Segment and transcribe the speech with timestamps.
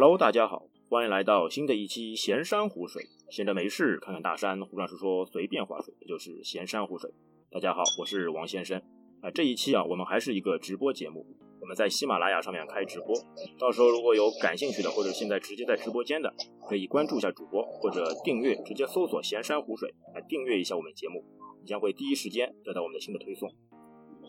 [0.00, 3.08] Hello，大家好，欢迎来到新的一期闲山湖水。
[3.30, 7.10] 闲着没事，看看大山，胡乱说说，随便划水，这就是闲山湖水。
[7.50, 8.80] 大家好，我是王先生。
[9.20, 11.26] 啊，这一期啊，我们还是一个直播节目，
[11.60, 13.12] 我们在喜马拉雅上面开直播。
[13.58, 16.32] 到时候如果有感兴趣的，或者现在直接在直播间的，
[16.68, 21.24] 可以关注一下主播，或者订阅，直接搜索“闲山湖水”来订阅一下我们节目，
[21.60, 23.52] 你将会第一时间得到我们的新的推送。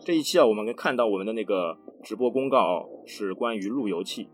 [0.04, 4.28] 这一期啊，我们看到我们的那个直播公告啊，是关于路由器，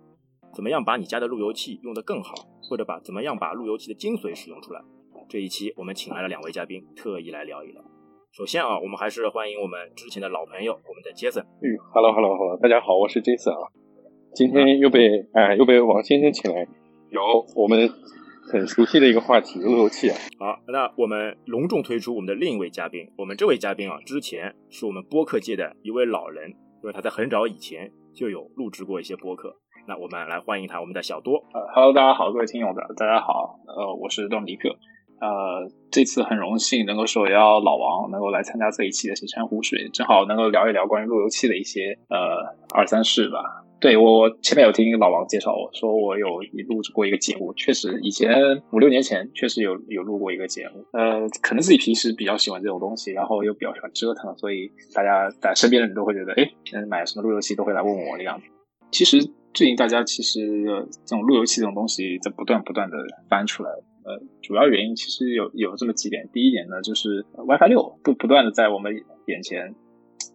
[0.56, 4.80] 怎么样把你家的路由器用得更好，或者把怎么样把路由器的精髓使用出来。
[5.28, 7.84] 这一期我们请来了两位嘉宾，特意来聊一聊。
[8.33, 11.42] 首先啊，我们还是欢迎我们之前的老朋友，我们的 Jason。
[11.42, 13.69] 嗯，Hello Hello Hello，大家好，我是 Jason 啊。
[14.33, 16.66] 今天又被哎又被王先生请来
[17.11, 17.23] 聊
[17.55, 17.91] 我们
[18.50, 20.16] 很熟悉的一个话题——路由器啊。
[20.38, 23.06] 好，那我们隆重推出我们的另一位嘉宾。
[23.19, 29.55] 我们这位嘉宾啊，之前是我们播客界的一位老人，因为他在很早以前就有录制过一些播客。
[29.89, 31.37] 那我们来欢迎他，我们的小多。
[31.55, 33.61] 呃，Hello，大家好，各位听友的，大家好。
[33.69, 34.69] 呃，我是段迪克。
[35.20, 42.19] 呃，这次很荣幸能够受邀老王能够来参加这一期的《闲山湖水》，正好能够聊一聊关于路由器的一些呃
[42.75, 43.39] 二三事吧。
[43.78, 48.34] 对我前面有听老王介绍，我说我有录制过一个节目，确实以前
[48.73, 50.84] 五六年前确实有有录过一个节目。
[50.95, 56.50] 呃，可能自己平时比较喜欢这种东西，然后又比较喜欢折腾，所以大家在身边的人都会觉得，哎，
[56.89, 58.47] 买什么路由器都会来问我这样子。
[58.93, 59.19] 其实
[59.57, 60.39] 最近大家其实
[61.07, 62.97] 这种路由器这种东西在不断不断的
[63.31, 63.71] 翻出来。
[64.05, 66.29] 呃，主要原因其实有有这么几点。
[66.31, 68.93] 第一点呢，就是 WiFi 六不不断的在我们
[69.27, 69.75] 眼前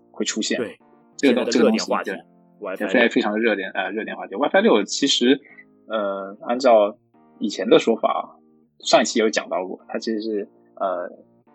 [0.09, 0.79] 会出现，对
[1.17, 2.19] 这个这个东西对
[2.59, 4.35] ，WiFi 非非常的热点呃热点话题。
[4.35, 5.39] WiFi 六其实
[5.87, 6.97] 呃按照
[7.37, 8.39] 以前的说法，
[8.79, 11.07] 上一期有讲到过，它其实是呃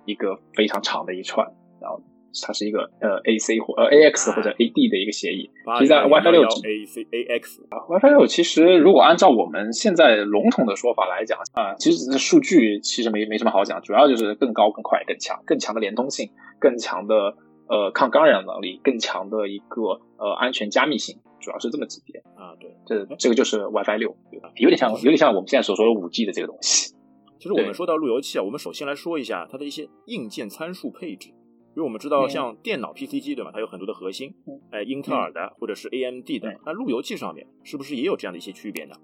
[0.05, 1.45] 一个非常长的一串，
[1.81, 2.01] 然后。
[2.47, 5.51] 它是一个呃 AC 或呃 AX 或者 AD 的一个协议。
[5.79, 17.35] 其实在 WiFi 六 AC AX 啊，WiFi 六其实如果按照我们现在笼统的说法来讲啊，其实数据其实没没什么好讲，主要就是更高、更快、更强、更强的联通性、更强的
[17.69, 22.55] 呃抗干扰能力、更强的一个呃安全加密性，主要是这么几点啊。
[22.61, 24.15] 对，这这个就是 WiFi 六，
[24.57, 26.95] 有点像有点像我们现在所说的五 G 的这个东西。
[27.39, 31.31] 其实我们说到路由器啊，我们首先来说一下它的一些硬件参数配置。
[31.77, 34.35] 因为我们知道，像电脑 PC 机对吧，它有很多的核心，
[34.71, 38.97] 哎，英特尔的或者是 AMD 的，那路由器上面是不是也有这样的一些区别呢？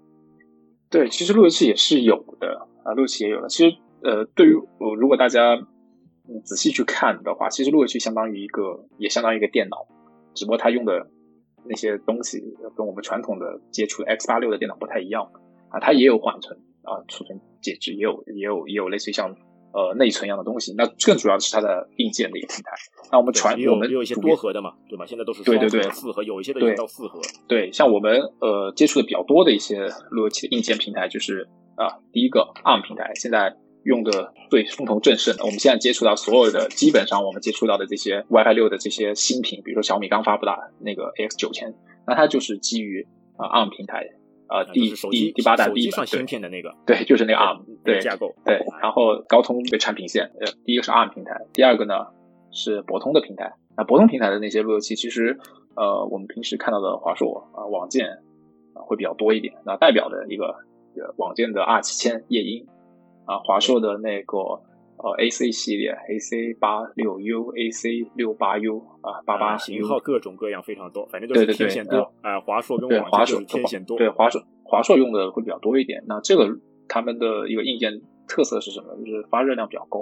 [0.89, 3.47] 对，其实路由器也是有的啊，路由器也有的。
[3.47, 5.55] 其实，呃，对于我如果大家
[6.43, 9.85] 仔细去看的话，其实路由器相当于一个，也相当于一个电脑，
[10.33, 11.11] 只不过它用的
[11.65, 12.41] 那些东西
[12.75, 15.31] 跟我们传统的接触的 X 八六的电脑不太一样
[15.69, 19.35] 啊，它也有缓存啊，储存介质，也有也有也有类似于像。
[19.73, 22.71] 呃，内存一样的东西，那更主要的是它的硬件的一个平台。
[23.11, 25.05] 那我们传我们有一些多核的嘛，对吧？
[25.07, 27.19] 现在都是对对对四核，有一些都已到四核。
[27.47, 35.35] 对，像我们呃接触的比较多的一些路由器的硬件平台，就是啊，第一个 ARM 平台，现在用的最风头正盛。
[35.39, 41.73] 我们现在接触到所有的，基本上我们接触到的这些 WiFi 六的这些新品，比如说小米刚发布的那个 AX 九千，
[42.05, 43.07] 那它就是基于
[43.37, 44.07] 啊 ARM 平台。
[44.53, 48.63] 呃，第第第八代第一上芯片的那个，对，就是那个 ARM 对架构，对。
[48.79, 51.95] 然后高通的产品线，呃，第一个是 ARM 平台，第二个呢
[52.51, 53.53] 是博通的平台。
[53.75, 55.39] 那博通平台的那些路由器，其实
[55.75, 58.07] 呃，我们平时看到的华硕啊、网件
[58.75, 59.55] 啊会比较多一点。
[59.65, 60.55] 那代表的一个
[61.17, 62.67] 网件的 R 七千夜莺
[63.25, 64.61] 啊，华硕的那个。
[64.97, 72.13] 呃，AC 系列，AC 八六 U，AC 六八 U，啊，八八型号各种各样非常多，反正就是天线多。
[72.21, 73.97] 啊，华硕跟华硕天线多。
[73.97, 76.03] 对，华硕华硕用的会比较多一点。
[76.07, 76.47] 那这个
[76.87, 78.95] 他们的一个硬件特色是什么？
[79.05, 79.99] 就是发热量比较高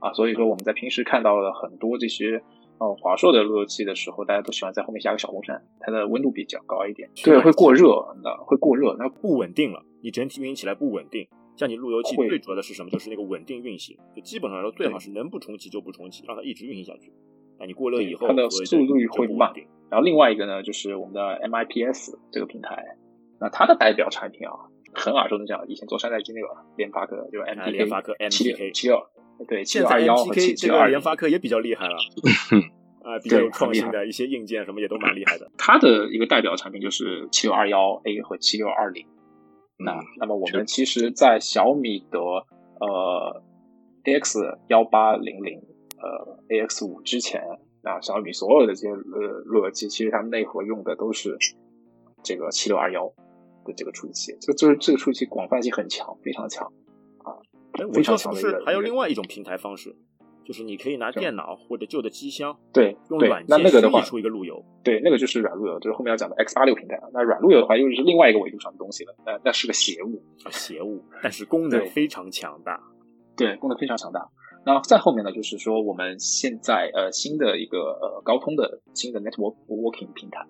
[0.00, 2.42] 啊，所以说我们在平时看到了很多这些
[2.78, 7.08] 呃华硕的路由器的时候，大家都喜欢在后面加个小风扇，它的温度比较高一点。
[7.22, 11.28] 对，会过热，那会过热，那不稳定了，你整体运行起来不稳定。
[11.56, 12.90] 像你路由器最主要的是什么？
[12.90, 17.12] 就是那个稳定运行，就基本上来说最好是能不重启就不重启，让它一直运行下去。
[17.58, 19.52] 那你过热以后，它的速度会慢。
[19.90, 22.96] 然后另外一个呢，就是我们的 MIPS 这个平台，
[23.40, 24.52] 那它的代表产品啊，
[24.92, 29.00] 很耳熟能详，以前做山寨机那个联发科，就是 MPK 联发科 MPK 七六，
[29.46, 31.96] 对七六二幺和七六二联发科也比较厉害了，
[33.04, 35.48] 啊，比较有创新的一些硬件什么也都蛮厉害的。
[35.56, 39.06] 它的一个代表产品就是七六二幺 A 和七六二零。
[39.76, 43.42] 那那么我们其实，在小米的呃
[44.04, 45.60] AX 幺八零零
[45.98, 47.42] 呃 AX 五之前，
[47.82, 51.36] 那小米所有的这些呃路由器，其实它们内核用的都是
[52.22, 53.12] 这个七六二幺
[53.64, 56.66] 的这个处理器，这个就是这个处理器广泛性很强，非常强
[57.18, 57.34] 啊。
[57.72, 59.96] 哎，我知道是不是还有另外一种平台方式？
[60.44, 64.64] 就是你可以拿电脑或者旧的机箱，对，用软那件释那个的话出一个路由。
[64.82, 67.00] 对，那个就是软路由，就是后面要讲的 X 八六平台。
[67.12, 69.14] 那软路由的话，又是另外一个维度上的东西了。
[69.24, 72.80] 那那是个邪物，啊邪物，但是功能非常强大。
[73.36, 74.28] 对，功能非常强大。
[74.66, 80.46] 那再后面呢，就是说我们现在呃新的一个呃高通的新的 network working 平台，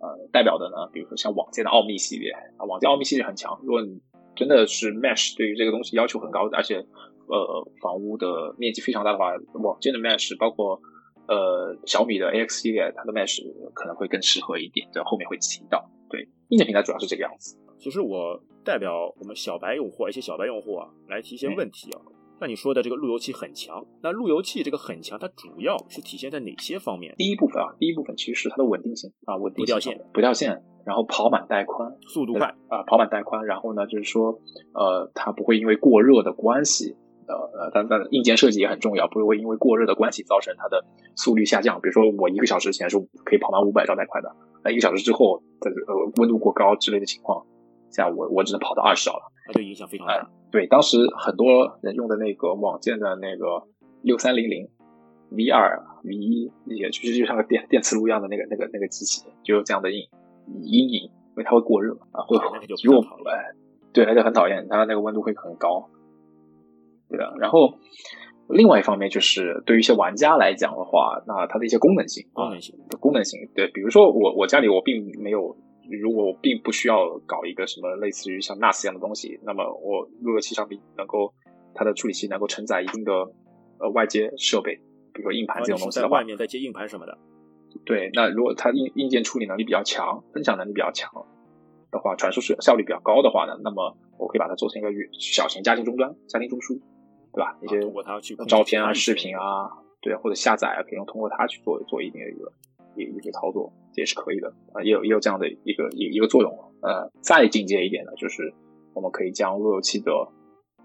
[0.00, 3.58] 呃代表的呢，比如说像网件的奥秘系列啊，网件奥秘系列很强。
[3.62, 4.00] 如果你
[4.36, 6.86] 真的是 Mesh 对于这个东西要求很高，而且
[7.30, 10.80] 呃房屋的面积非常大的话，网件的 Mesh 包括
[11.26, 13.40] 呃小米的 AX 系列，它的 Mesh
[13.72, 15.88] 可能会更适合一点，在后面会提到。
[16.08, 17.56] 对，硬件平台主要是这个样子。
[17.78, 22.02] 其实我代表我们小白用户，一些小白用户啊，来提一些嗯问题啊。
[22.42, 27.14] 那你说的这个路由器很强，那路由器这个很强，它主要是体现在哪些方面？
[27.16, 34.40] 第一部分啊，第一部分其实是它的稳定性啊，稳定性不掉线，不掉线，然后跑满带宽，速度快，啊，跑满带宽，然后呢，就是说，
[34.72, 36.96] 呃，它不会因为过热的关系，
[37.30, 40.84] 呃呃，但但硬件设计也很重要，不会因为过热的关系造成它的
[41.16, 41.80] 速率下降。
[41.80, 44.34] 比如说，我一个小时前是可以跑满五百兆带宽的，
[44.64, 47.46] 那一个小时之后，这个呃温度过高之类的情况
[47.90, 49.32] 下，我我只能跑到二十兆了。
[49.48, 50.30] 那就影响非常大。
[50.50, 53.62] 对，当时很多人用的那个网件的那个
[54.02, 54.68] 六三零零
[55.30, 60.08] V 二 V 一那些，其实就像个电电磁炉一样的那个那个那个机器，就有这样的阴
[60.60, 63.44] 阴影，因为它会过热啊，会那就如果不讨厌哎，
[63.92, 65.88] 对，而且很讨厌，它那个温度会很高，
[67.10, 67.34] 对的。
[67.38, 67.74] 然后
[68.48, 75.56] 另外一方面就是对于一些玩家来讲的话，那它的一些功能性啊，功能性，功能性，对，比如说我我家里我并没有，
[76.00, 81.32] 如果我并不需要搞一个什么类似于像 NAS 一样的东西，那么我路由器上面能够
[81.74, 83.12] 它的处理器能够承载一定的
[83.78, 84.76] 呃外接设备，
[85.12, 87.18] 比如说硬盘这种东西的话外，面再接硬盘什么的，
[87.84, 91.10] 对，那如果它硬硬件处理能力比较强，分享能力比较强
[91.92, 96.80] 的话，传输是效率比较高的话呢，那么我可以把它做成一个小型家庭终端、家庭中枢，
[97.32, 97.56] 对吧？
[97.62, 102.52] 一些啊通过它去照片啊、视频啊，对，或者下载啊，可以用通过它去做做一定的一个
[102.96, 106.52] 一一个操作，这也是可以的啊、也有也有这样的一个一一个作用。
[106.82, 108.54] 呃，再进阶一点呢，就是
[108.94, 110.10] 我们可以将路由器的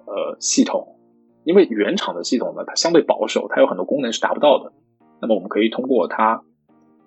[0.06, 1.00] 呃系统，
[1.46, 4.74] 因为原厂的系统呢，它相对保守，它有很多功能是达不到的。
[5.22, 6.44] 那么我们可以通过它，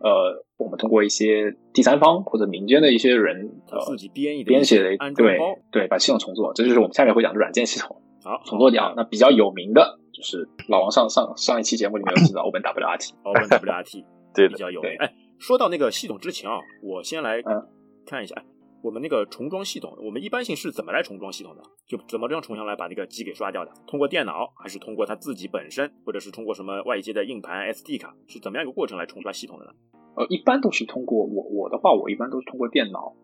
[0.01, 5.59] 呃，我们通过一些第三方或者民间的一些人呃自己编一编写的对安装包。
[5.71, 8.01] 对，把系统重做，这就是我们下面会讲的软件系统。
[8.29, 8.93] 好，重做掉。
[8.95, 14.05] 那比较有名的就是老王上上上一期节目里面有提到 OpenWRT，OpenWRT
[14.37, 14.91] 对比较有名。
[14.99, 17.67] 哎，说到那个系统之前啊，我先来嗯
[18.05, 18.45] 看一下，哎，
[18.83, 21.63] 我们那个重装系统，我们一般性是怎么来重装系统的？
[21.87, 23.73] 就怎么样重新来把那个机给刷掉的？
[23.87, 28.15] 通过电脑，还是通过它自己本身，或者是通过什么外接的硬盘、SD 卡？
[28.27, 29.73] 是怎么样一个过程来重刷系统的呢？
[30.17, 33.15] 呃，一般都是通过我我的话，我一般都是通过电脑，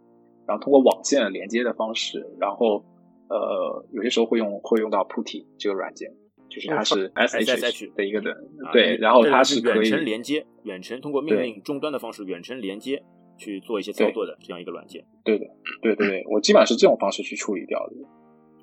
[0.46, 2.82] 然后通过网线连接的方式，然后
[3.28, 6.12] 呃有些时候会用会用到 PuTTY 这个软件，
[6.48, 8.30] 就是它是 SSH 的一个的，
[8.64, 13.02] 啊对，然后它是远它可以程连接，远程通过命令终端的方式远程连接
[13.36, 15.04] 去做一些操作的这样一个软件。
[15.24, 15.46] 对的，
[15.82, 17.94] 对对对，我基本上是这种方式去处理掉的。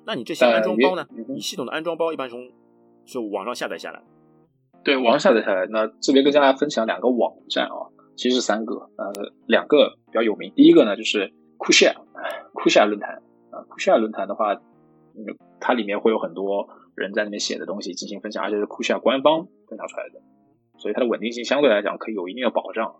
[0.04, 1.06] 那你这些安装包呢？
[1.28, 2.50] 你系统的安装包一般从
[3.04, 4.02] 是网上下载下来，
[4.82, 5.66] 对，网上下载下来。
[5.70, 7.86] 那这边跟大家分享两个网站啊，
[8.16, 9.12] 其实是三个，呃，
[9.46, 10.52] 两个比较有名。
[10.56, 11.94] 第一个呢就是酷 share，
[12.52, 13.22] 酷 share 论坛
[13.52, 20.20] 啊，酷 share 论坛的话，嗯，它里面会有很多人在那边写的东西进行分享，而且是酷 share 官方分享出来的，
[20.78, 22.96] 所以它的稳定性相对来讲可以有一定的保障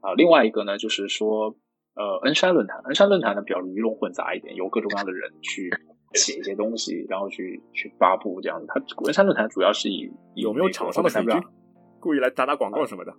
[0.00, 0.12] 啊。
[0.14, 1.56] 另外一个呢就是说，
[1.94, 5.70] 呃，恩山论坛，恩山论坛呢比较鱼龙混杂一点，有各种各样的人去
[6.14, 8.66] 写一些东西，然后去去发布这样子。
[8.68, 11.42] 它恩山论坛主要是以以有没有厂商的水军？
[12.00, 13.12] 故意来打打广告什么的？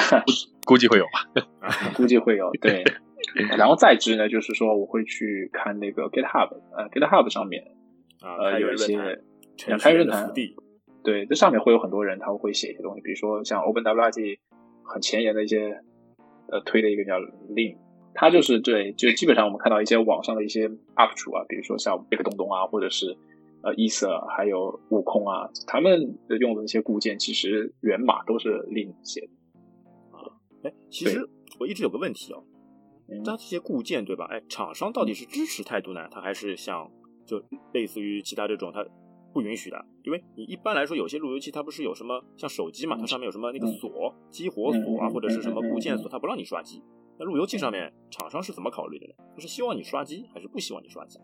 [0.64, 1.42] 估计会有吧。
[1.94, 2.84] 估计会有对。
[3.56, 7.62] 然后再之呢，就是说我会去看那个 GitHub，呃，GitHub 上面，
[8.20, 8.96] 啊，呃，有一些
[9.66, 10.32] 两开源论坛
[11.02, 14.38] 对，这上面会有很多人他会写一些东西，比如说像 OpenWRT
[14.84, 15.80] 很前沿的一些
[16.50, 17.76] 呃推的一个叫 Lin，
[18.14, 23.16] 他就是对，就基本上我们看到一些网上的一些 UP 主啊，比如说像贝克东东啊，或者是
[23.62, 29.28] 呃伊瑟，还有悟空啊，他们的用的那些固件其实源码都是 Lin 写的。
[30.64, 31.28] 哎，其实
[31.60, 32.57] 我一直有个问题哦，嗯
[33.24, 34.26] 它这些固件对吧？
[34.30, 36.90] 哎，厂商到底是支持态度呢，它还是像
[37.26, 38.84] 就类似于其他这种它
[39.32, 39.84] 不允许的？
[40.04, 46.82] 因为你一般来说有些路由器它不是有什么像手机嘛，它上面有什么那个锁、激活锁啊，或者是什么固件嗯锁，它不让你刷机。
[47.18, 49.14] 那路由器上面厂商是怎么考虑的呢？
[49.34, 51.18] 他是希望你刷机，还是不希望你刷机？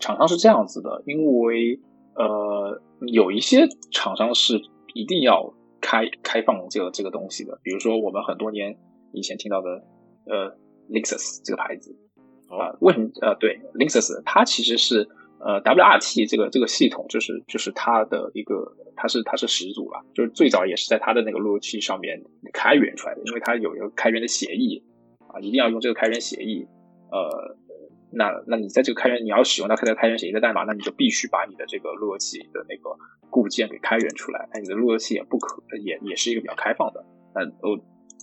[0.00, 1.80] 厂商是这样子的，因为
[2.16, 2.82] 呃，
[3.12, 4.60] 有一些厂商是
[4.92, 8.76] 一定要开开放这个这个东西的，比如说我们很多年
[9.12, 9.84] 以前听到的
[10.26, 10.56] 呃
[10.90, 11.96] Linksys 这个牌子
[12.48, 15.08] 哦啊、为什么呃对 Linksys 它其实是
[15.40, 22.22] 呃，WRT 这个这个系统就是就是它的一个，它是它是始祖了，就是最早也是在它的那个路由器上面
[22.52, 24.82] 开源出来的，因为它有一个开源的协议
[25.28, 26.66] 啊，一定要用这个开源协议。
[27.10, 27.56] 呃，
[28.10, 32.96] 那那你在这个开源你要使用到它的开源协议的代码，那你就必须把你的这个路由器的那个
[33.28, 34.48] 固件给开源出来。
[34.54, 37.04] 那你的路由器也不可也也是一个比较开放的。
[37.34, 37.78] 那呃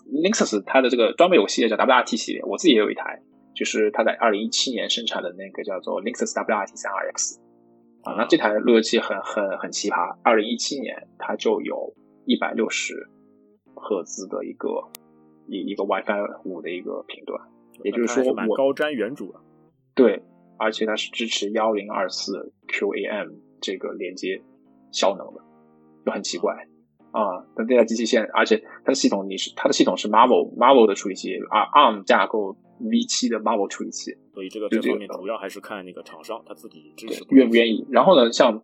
[0.10, 3.22] ，Linux 它的这个专门有个系列叫 WRT 系列，我自己也有一台。
[3.53, 7.38] 就是它在二零一七年生产的那个叫做 Linux WRT 三 RX
[8.01, 11.93] 啊，那这台路由器很很很奇葩，二零一七年它就有
[12.25, 13.10] 一百六十
[13.75, 14.70] 赫兹的一个
[15.48, 17.41] 一一个 WiFi 五的一个频段，
[17.84, 19.41] 也就是说我高瞻远瞩啊。
[19.93, 20.24] 对，
[20.58, 24.41] 而且它是支持幺零二四 QAM 这个连接
[24.93, 25.41] 效能的，
[26.05, 26.67] 就很奇怪
[27.12, 27.46] 啊。
[27.56, 32.58] 但这台机器现，而且它的系统你是它的系统是 Marvel Marvel 的处理器啊，ARM 架构。
[32.84, 37.86] V 七的 Marvel 处理器，所以这个这方面主要还是看那个厂商他自己支持愿不愿意。
[37.91, 38.60] 然后呢，像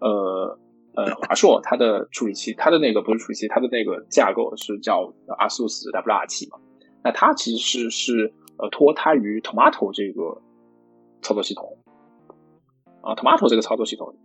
[0.00, 0.58] 呃
[0.96, 6.58] 呃华硕它的处理器，它的那个不是处理器，它的那个架构是叫 ASUS W R 七嘛？
[7.04, 10.42] 那它其实是是呃脱胎于 Tomato 这个
[11.22, 11.78] 操作系统
[13.02, 14.16] 啊，Tomato 这个操作系统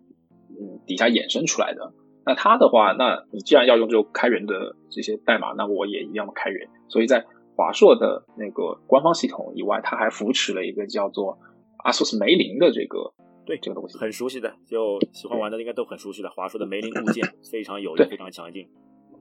[0.49, 1.93] 嗯底下衍生出来的。
[2.25, 6.67] 那它的话，那你既然要用这种开源的这些代码，那我也一样的开源。
[6.87, 7.23] 所以在
[7.55, 11.37] 华硕的那个官方系统以外，它还扶持了一个叫做
[11.85, 13.13] ASUS 梅林的这个
[13.45, 16.29] 对这个东西，很熟悉的，就喜欢玩的应该都很熟悉的。
[16.31, 18.67] 华硕的梅林固件 非常有力，非常强劲。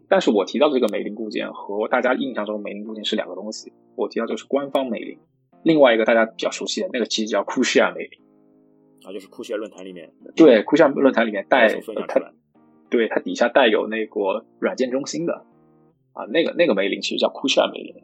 [0.09, 3.73] 但是我提到这个梅林固件和大家印象中梅林固件是两个东西。
[3.97, 5.19] 我提到这个是官方梅林，
[5.63, 8.21] 另外一个大家比较熟悉的那个其实叫库西亚梅林
[9.07, 11.69] 啊，就是库西亚论坛里面对库西亚论坛里面带
[12.09, 12.33] 它，
[12.97, 15.45] 对它底下带有那个软件中心的
[16.13, 17.95] 啊，那个那个梅林其实叫库西亚梅林。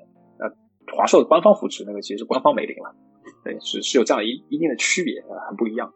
[0.93, 2.93] 华硕的官方扶持那个其实是官方梅林了，
[3.45, 5.93] 对，是是有这样一一定的区别，很不一样。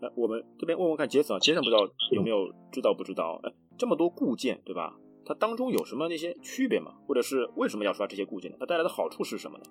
[0.00, 3.40] 那我们这边问问看杰森啊，杰森不知道有没有知道不知道？
[3.44, 4.96] 哎，这么多固件对吧？
[5.24, 6.94] 它当中有什么那些区别吗？
[7.06, 8.56] 或者是为什么要刷这些固件呢？
[8.58, 9.64] 它带来的好处是什么呢？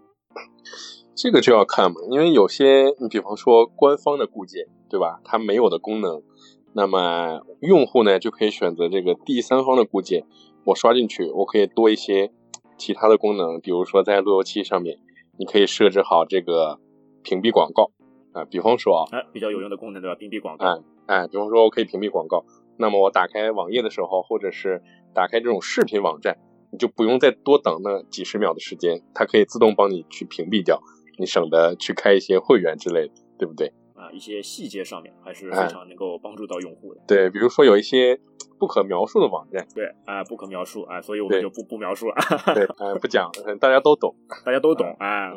[1.13, 5.19] 这个就要看嘛，因为有些你比方说官方的固件对吧？
[5.25, 6.23] 它没有的功能，
[6.73, 10.25] 那么用户呢就可以选择这个第三方的固件，
[10.65, 12.31] 我刷进去，我可以多一些。
[12.77, 14.99] 其他的功能，比如说在路由器上面，
[15.37, 16.79] 你可以设置好这个
[17.23, 17.91] 屏蔽广告
[18.31, 20.15] 啊，比方说啊，哎，比较有用的功能对吧？
[20.15, 22.45] 屏蔽广告，哎哎，比方说我可以屏蔽广告，
[22.77, 24.81] 那么我打开网页的时候，或者是
[25.13, 26.37] 打开这种视频网站，
[26.71, 30.81] 你就不用再多等那几十秒的时间，它可以自动帮你去屏蔽掉，
[31.17, 33.73] 你省得去开一些会员之类的，对不对？
[33.99, 37.01] 啊，一些细节上面还是非常能够帮助到用户的。
[37.05, 38.17] 对，比如说有一些
[38.57, 39.67] 不可描述的网站。
[39.75, 42.15] 对，啊，不可描述啊，所以我们就不不描述了。
[42.55, 43.29] 对，呃，不讲，
[43.59, 44.15] 大家都懂，
[44.45, 45.33] 大家都懂啊。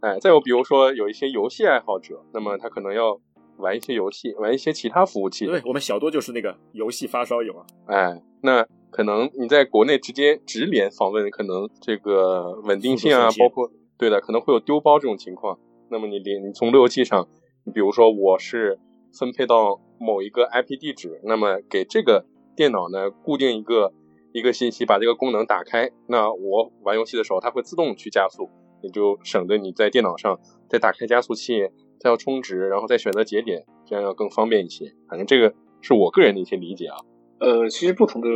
[0.00, 3.20] 哎，再有比如说有一些游戏爱好者，那么他可能要
[3.58, 5.44] 玩一些游戏，玩一些其他服务器。
[5.44, 7.66] 对，我们小多就是那个游戏发烧友啊。
[7.86, 15.58] 哎，那可能你在国内直接直连访问，可能这个稳定性啊，包括对的，可能会有丢包这种情况。
[15.90, 17.28] 那么你连你从路由器上。
[17.72, 18.78] 比如说我是
[19.18, 23.92] 分配到某一个 IP 地址，那么给这个电脑呢固定一个
[24.32, 28.50] 一个信息，把这个功能打开，那我玩游戏的时候它会自动去加速，
[28.82, 31.68] 也就省得你在电脑上再打开加速器，
[31.98, 34.94] 再要充值，然后再选择节点，这样要更方便一些。
[35.08, 36.96] 反正这个是我个人的一些理解啊。
[37.40, 38.28] 呃，其实不同的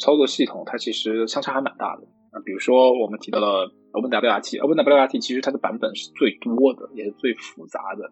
[0.00, 2.40] 操作系统它其实相差还蛮大的啊。
[2.44, 8.10] 比如说我们提到了 OpenWRT，OpenWRT 其实它的版本是最多的，也是最复杂的。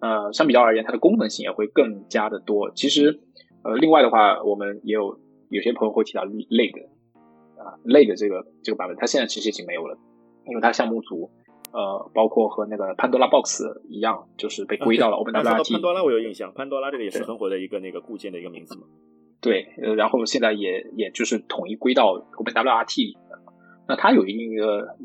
[0.00, 2.70] 呃，相比较而言，它的功能性也会更加的多。
[2.70, 3.20] 其实，
[3.62, 6.86] 呃，另外的话，我们也有有些朋友会提到 Leg
[7.58, 9.98] 啊，Leg 这个这个版本，它现在其实已经没有了，
[10.46, 11.30] 因为它项目组
[11.72, 15.72] 呃，包括和那个潘多拉 Box 一样，就是被归到了 OpenWRT。
[15.72, 18.82] 潘多拉我有印象，潘多拉这个也是很火的一个那个固件的一个名字嘛。
[19.42, 23.16] 对，呃，然后现在也也就是统一归到 OpenWRT。
[23.86, 24.96] 那它有一定的。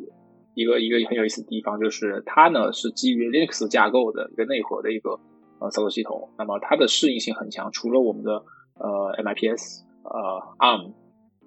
[0.56, 5.20] 一个一个很有意思的地方就是它呢是基于 Linux 架构的一个内核的一个
[5.60, 7.72] 呃操作系统，那么它的适应性很强。
[7.72, 8.44] 除了我们的
[8.80, 10.94] 呃 MIPS 呃 ARM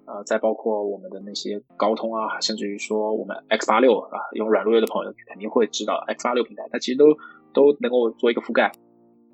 [0.05, 7.05] 呃再包括我们的那些高通啊，甚至于说我们 X 八六啊，用软路由的朋友肯定会知道 X 八六平台，它其实都
[7.51, 8.71] 都能够做一个覆盖。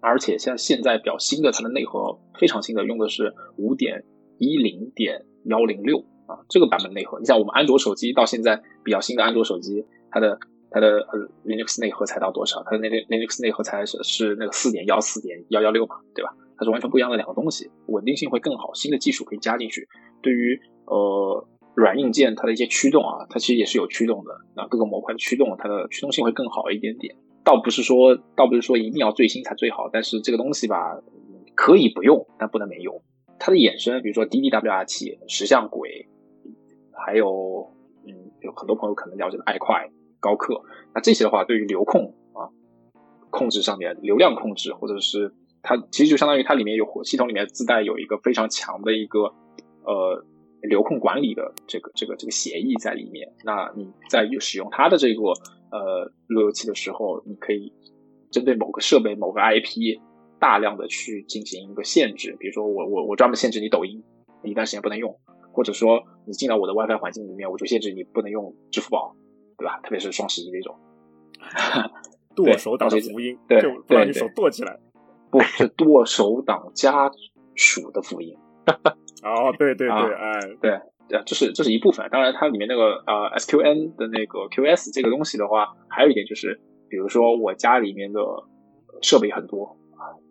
[0.02, 4.06] 而且像现在比较新的它的内核非常新的，用的是五点
[4.38, 6.06] 一零点幺零六。
[6.28, 10.40] 啊，这个版本内核，你像我们安卓手机到现在比较新的安卓手机，它的
[10.70, 12.64] 它的呃 Linux 内核才到多少？
[12.64, 16.36] 它的那个 Linux 内核才是是那个四点幺四点幺幺六嘛，对吧？
[16.58, 19.88] 它是完全不一样的两个东西，稳定性会更好，新的技术可以加进去。
[20.22, 27.16] 对于呃软硬件它的一些驱动啊，它其实也是有驱动的，那各个模块的驱动，它的驱动性会更好一点点。
[27.44, 31.00] 倒不是说，倒不是说一定要最新才最好，但是这个东西吧，
[31.54, 33.04] 可以不用，但不能没用。
[33.38, 36.08] 它的衍生，比如说 DDWRT、石像轨，
[36.98, 37.72] 还有
[38.06, 40.62] 嗯，有很多朋友可能了解的爱快、高客，
[40.94, 42.50] 那这些的话，对于流控啊
[43.30, 49.34] 控制上面，流量控制，或者是它其实就相当于它里面有系统里面自带有一个非常强的一个
[49.84, 50.26] 呃
[50.62, 53.34] 流控管理的这个这个这个协议在里面。
[53.44, 55.34] 那你在使用它的这个。
[55.72, 57.74] 呃，路由器的时候，你可以
[58.32, 60.00] 针对某个设备、某个 IP
[60.40, 62.38] 大量的去进行一个限制。
[62.40, 64.02] 比如说，我我我专门限制你抖音，
[64.44, 65.12] 一段时间不能用；
[65.56, 69.16] 或者说，你进到我的 WiFi 环境里面，我就限制你不能用支付宝，
[69.58, 69.80] 对吧？
[69.82, 70.76] 特别是双十一那种，
[72.36, 74.78] 剁手党的福音，对，不让你手剁起来，
[75.32, 77.10] 不是剁手党家
[77.56, 78.38] 属的福音。
[79.24, 80.80] 哦，对对对，哎，对。
[81.08, 82.10] 对，这是这是一部分。
[82.10, 86.60] 当然，它里面那个呃 SQN 的那个 QS 这个东西的话，还有一点就是，
[86.90, 88.20] 比如说我家里面的
[89.04, 89.85] 设备很多啊，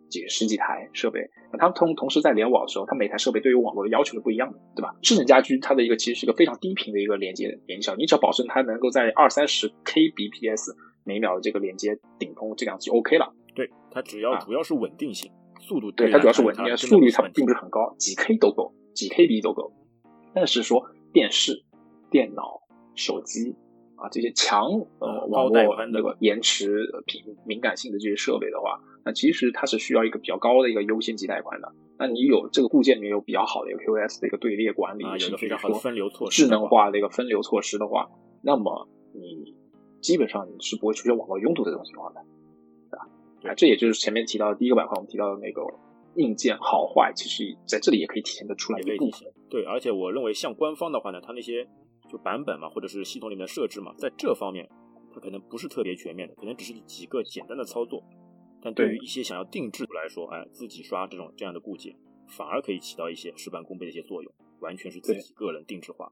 [0.09, 4.95] 几十几台设备，那它们同同时在联网的时候，它每台设备对于网络的要求是不一样的，对吧？
[5.01, 13.33] 智能家居它的一个其实是一个非常低频的一个连接连接效，你只要保证它能够在二三十 Kbps 每秒的这个连接顶峰，这样就 OK 了。
[13.55, 19.71] 对，它只要主要是稳定性，速度对它主要是稳定，速率它并不是很高，几 K 都够，几 KB 都够。
[20.33, 21.63] 但是说电视、
[22.11, 22.61] 电脑、
[22.95, 23.55] 手机
[23.95, 26.67] 啊这些强呃网络那个延迟
[27.05, 31.71] 敏敏感性的这些设备的话，那其实它是需要一个比较高的一个优先级带宽的。
[31.97, 38.09] 那你有这个固件里面有比较好的一个 QoS 的一个队列管理，有一个非常好的分流措施，智能化的一个分流措施的话，
[38.41, 39.55] 那么你
[40.01, 42.21] 基本上你是不会出现网络拥堵的这种情况的，
[42.91, 43.07] 对吧？
[43.51, 45.61] 啊，这也就是前面提到的第一个板块，我们提到的那个。
[46.17, 48.81] 硬件好坏，其实在这里也可以体现得出来。
[48.81, 51.67] 可以体现，对，而且我认为像官方的话呢，它那些
[52.07, 54.69] 就版本嘛，或者是系统里面的设置嘛，在这方面
[55.13, 58.03] 它可能不是特别全面的，可能只是几个简单的操作。
[58.61, 61.95] 但对于一些想要定制来说，哎，自己刷这种这样的固件，
[62.27, 66.11] 反而可以起到一些事半功倍的一些作用，完全是自己个人定制化。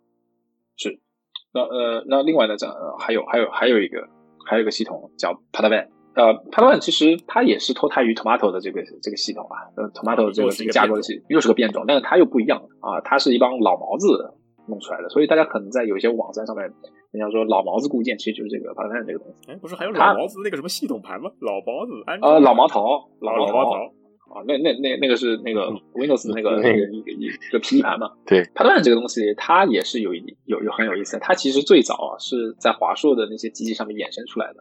[0.75, 0.99] 是，
[1.53, 4.07] 那呃，那另外呢，讲还有还有还有一个
[4.45, 5.89] 还有一个系统叫 Padawan。
[6.15, 14.31] 呃 p a d a n 其实它也是脱胎于 Tomato 的这个这个系统啊，呃，Tomato 这个这个架构系又是个变种，但是它又不一样啊，它是一帮老毛子
[14.67, 16.63] 弄出来的，所以大家可能在有一些网站上面，
[17.11, 19.51] 人家说老毛子固件其实就是这个 p a d a n 这个东西。
[19.51, 21.29] 哎，不是还有老毛子那个什么系统盘吗？
[21.39, 23.71] 老毛子呃，老毛桃，老老毛桃
[24.33, 28.09] 啊，那那那那个是那个 Windows 那个那个一个一个 P 盘嘛？
[28.25, 34.59] 对 p a d a n 这个东西它也是有一有有很有意思，它其实最早啊是在华硕的那些机器上面衍生出来的。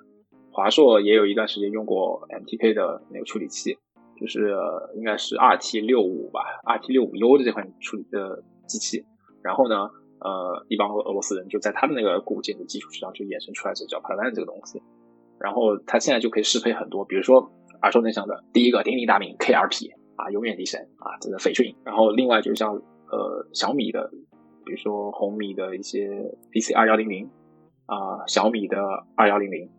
[0.50, 3.78] 华硕也有一段时间用过 MTK 的那个处理器，
[4.20, 4.54] 就是
[4.96, 9.02] 应该是 RT 六五吧，RT 六五 U 的这款处理的机器。
[9.42, 14.82] 然后呢，呃，一帮俄罗斯人就在他的那个固件的基础之上，就衍生出来这叫 p a l a n 这个东西。
[15.38, 17.50] 然后他现在就可以适配很多，比如说
[17.82, 21.74] 耳熟能详的第一个鼎鼎大名 KRP 啊，永远的神啊，这个翡翠。
[21.84, 24.10] 然后另外就是像呃小米的，
[24.64, 26.08] 比如说红米的一些
[26.52, 27.28] PC 二幺零零
[27.86, 28.78] 啊，小米的
[29.16, 29.70] 二幺零零。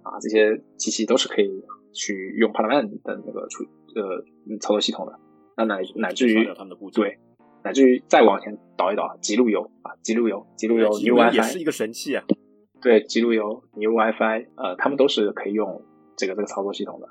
[0.00, 3.62] 啊，这些机器都是可以去用 p a l a n 的那个处
[3.94, 4.24] 呃
[4.58, 5.12] 操作系统的，
[5.54, 6.48] 那乃乃至于
[6.94, 7.18] 对，
[7.64, 12.24] 乃至于再往前倒一倒，极路由啊，极路由，极路由 New WiFi 也是一个神器啊。
[12.80, 15.82] 对，极路由 New WiFi，呃，他们都是可以用
[16.16, 17.08] 这个这个操作系统的。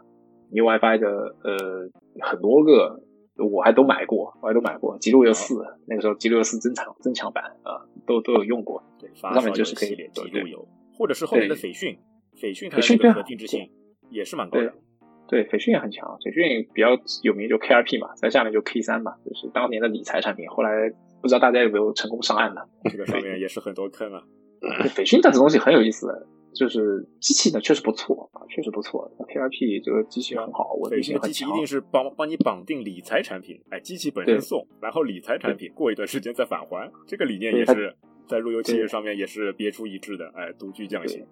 [0.50, 1.90] New WiFi 的呃
[2.22, 3.02] 很多个
[3.36, 5.56] 我还都买过，我还都买过极路由四，
[5.88, 8.82] 那个时候极路由四增强增强版啊，都都有用过。
[9.00, 11.98] 对，上面就是可以连极路由，或者是后面的斐讯。
[12.40, 13.68] 斐讯它的可定制性
[14.12, 14.72] 也是蛮高的，
[15.28, 16.08] 对，翡讯也很强。
[16.22, 16.90] 翡讯比较
[17.24, 20.48] 有名就 KRP 嘛，在下面就 K 三嘛，就是当年的理财产品。
[20.50, 20.90] 后来
[21.22, 22.68] 不知道大家有没有成功上岸的？
[22.92, 24.24] 这个上面也是很多坑啊。
[24.96, 26.08] 翡讯这个东西很有意思，
[26.54, 29.12] 就是机器呢确实不错啊，确实不错。
[29.20, 37.94] KRP 这个机器很好，我翡讯机器一定是帮帮你绑定理财产品，哎，机器本身送，然后理财产品过一段时间再返还，这个理念也是
[38.28, 41.24] 在路由器上面也是别出一帜的，哎，独具匠心。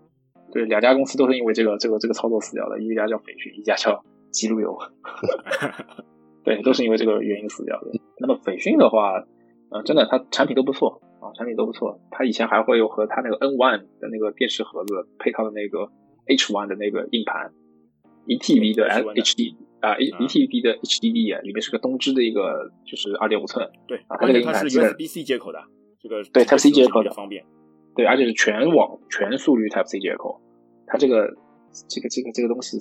[0.52, 4.78] 对，两家公司都是因为这个这个这个操作死掉的，一家叫斐讯，一家叫极路由。
[6.44, 7.88] 对，都是因为这个原因死掉的。
[8.20, 9.26] 那么斐讯的话，
[9.72, 12.00] 呃，真的它产品都不错啊，产品都不错。
[12.12, 15.90] 它以前还会有和它那个 N One 的那个电视盒子配套的那个
[16.28, 17.52] H One 的那个硬盘，
[18.28, 23.68] 一 TB 的 HD 啊，一一 TB 的 HDD 啊，里面是个东芝的一个就是二点五寸。
[23.88, 25.60] 对啊，它那个硬盘是 USB C 接口的，
[26.00, 27.44] 这个对 Type C 接口的方便。
[27.96, 30.42] 对，而且是全网全速率 Type C 接口，
[30.88, 31.28] 它这个
[31.88, 32.78] 这个这个这个东西，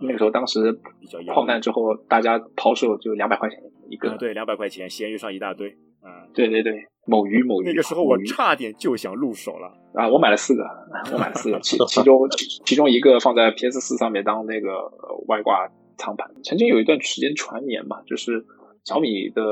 [0.00, 5.76] 那个时候当时比较矿难之后，大家抛售就两百块钱一个，对，两百块钱闲鱼上一大堆。
[6.04, 7.66] 嗯，对对对，某鱼某鱼。
[7.66, 10.08] 那个时候我差点就想入手了啊！
[10.08, 10.62] 我买了四个，
[11.12, 12.28] 我买了四个，其其中
[12.64, 14.92] 其中一个放在 PS 四上面当那个
[15.26, 16.30] 外挂仓盘。
[16.44, 18.44] 曾经有一段时间传言嘛，就是
[18.84, 19.42] 小米的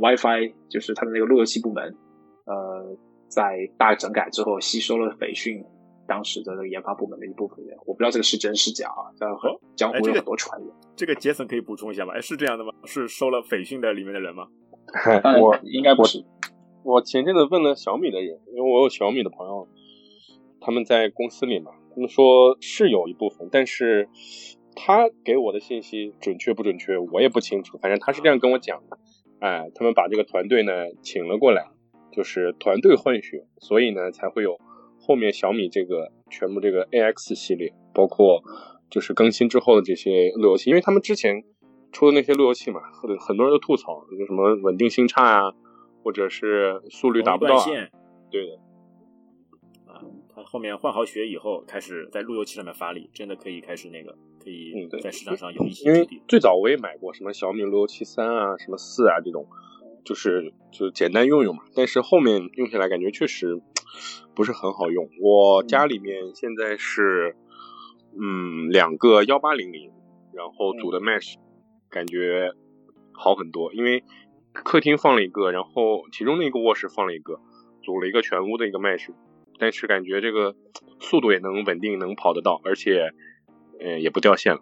[0.00, 1.96] WiFi，就是它的那个路由器部门，
[2.44, 2.96] 呃，
[3.34, 5.64] 在大整改之后吸收了斐讯
[6.06, 7.76] 当时的那个研发部门的一部分人。
[7.84, 9.26] 我不知道这个是真是假啊，在
[9.74, 10.70] 江湖有很多传言。
[10.94, 12.12] 这个杰森可以补充一下吗？
[12.14, 12.72] 哎，是这样的吗？
[12.84, 14.46] 是收了斐讯的里面的人吗？
[15.40, 16.24] 我 应该不是。
[16.84, 19.66] 我前阵子问了小米的人，因为我有小米的朋友，
[20.60, 24.08] 他们在公司里嘛，他们说是有一部分，但是
[24.76, 27.78] 他给我的信息准确不准确，我也不清楚。
[27.78, 28.98] 反正他是这样跟我讲的，
[29.40, 31.66] 哎，他们把这个团队呢请了过来，
[32.14, 34.58] 就是团队混血，所以呢才会有
[35.00, 38.42] 后面小米这个全部这个 AX 系列，包括
[38.90, 41.42] 就是更新之后的这些路由器，因为他们之前
[41.92, 45.52] 出的那些路由器嘛，很很多人都吐槽，就什么稳定性差啊。
[46.04, 47.64] 或者是速率达不到，
[48.30, 48.58] 对的，
[49.86, 55.88] 啊，他后面换好血以后，开始在路由器上面发力，真的可以开始那个，可以在市场上有一些。
[55.88, 59.46] 因为最早我也买过什么小米路由器三啊，什么四啊这种，
[60.04, 61.62] 就是就简单用用嘛。
[61.74, 63.60] 但是后面用起来感觉确实
[64.34, 65.08] 不是很好用。
[65.20, 67.36] 我家里面现在是
[68.18, 69.90] 嗯两个幺八零零，
[70.32, 71.34] 然后组的 Mesh，
[71.90, 72.52] 感觉
[73.12, 74.04] 好很多，因为。
[74.56, 77.40] 客厅放了一个，然后其中的一个卧室放了一个，
[77.82, 79.12] 组了一个全屋的一个 mesh，
[79.58, 80.54] 但是感觉这个
[81.00, 83.10] 速度也能稳定，能跑得到，而且，
[83.80, 84.60] 呃，也不掉线了。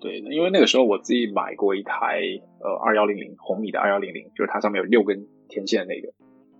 [0.00, 2.20] 对，因为那个时候我自己买过一台
[2.60, 6.08] 呃二幺零零红米的二幺零零，就是它上面有六根天线那个。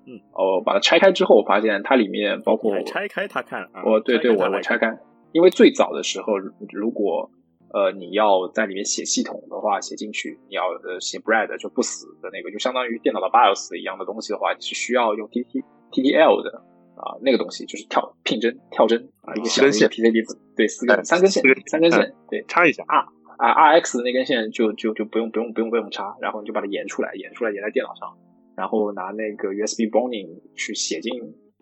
[0.07, 0.21] 嗯。
[0.33, 3.63] 哦，把它拆开之后，我发现它里面包括拆开它看。
[3.85, 4.99] 哦，对对，我我拆开，
[5.33, 7.31] 因为最早的时候如果。
[7.75, 16.63] 呃，你要在里面写系统的话，写进去，你要呃写 bread 就不死的那个，就相当于电脑的 BIOS 一样的东西的话，你是需要用 T T T T L 的
[16.95, 20.25] 啊，那个东西就是跳拼针跳针啊，一个小的 PCB，
[20.57, 23.05] 对，四根三根线，三根线，对，插一下啊
[23.39, 28.17] 啊 R X 的那根线就就就不用不用不用不用插，然后你就把它延出来，延出来延在电脑上，
[28.57, 31.13] 然后拿那个 USB Boning 去写进。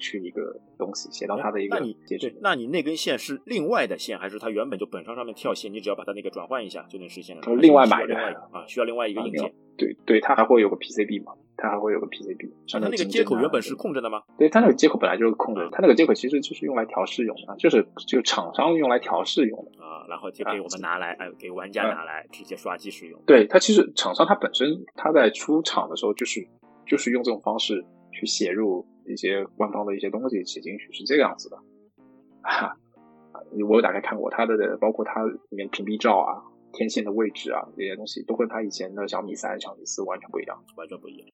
[0.05, 5.73] 去一个东西写到它的一个介质，那你那根线是另外的线，还是它原本就本上上面跳线？
[5.73, 7.43] 你只要把它那个转换一下就能实现了。
[7.57, 8.15] 另外买的
[8.53, 9.51] 啊，需要另外一个硬件。
[9.77, 11.33] 对对，它还会有个 PCB 嘛？
[11.57, 12.49] 它还会有个 PCB。
[12.69, 14.23] 它那个接口原本是空着的吗？
[14.39, 20.07] 对，它那个接口本来就是空着，它那个接口其实就是用来调试用的，就是就厂商用来调试用的啊。
[20.09, 23.19] 然后就给我们拿来，哎，给玩家拿来直接刷机使用。
[23.27, 26.47] 对，它其实厂商它本身它在出厂的时候就是
[26.87, 28.87] 就是用这种方式去写入。
[29.07, 31.57] 一些官方的一些东西写进去是这个样子的，
[32.43, 32.77] 哈，
[33.69, 41.29] 我有打开看过它的，包括它里面屏蔽罩啊、天线的位置啊这些东西，都跟它以前的小米三、小米四完全不一样，完全不一样。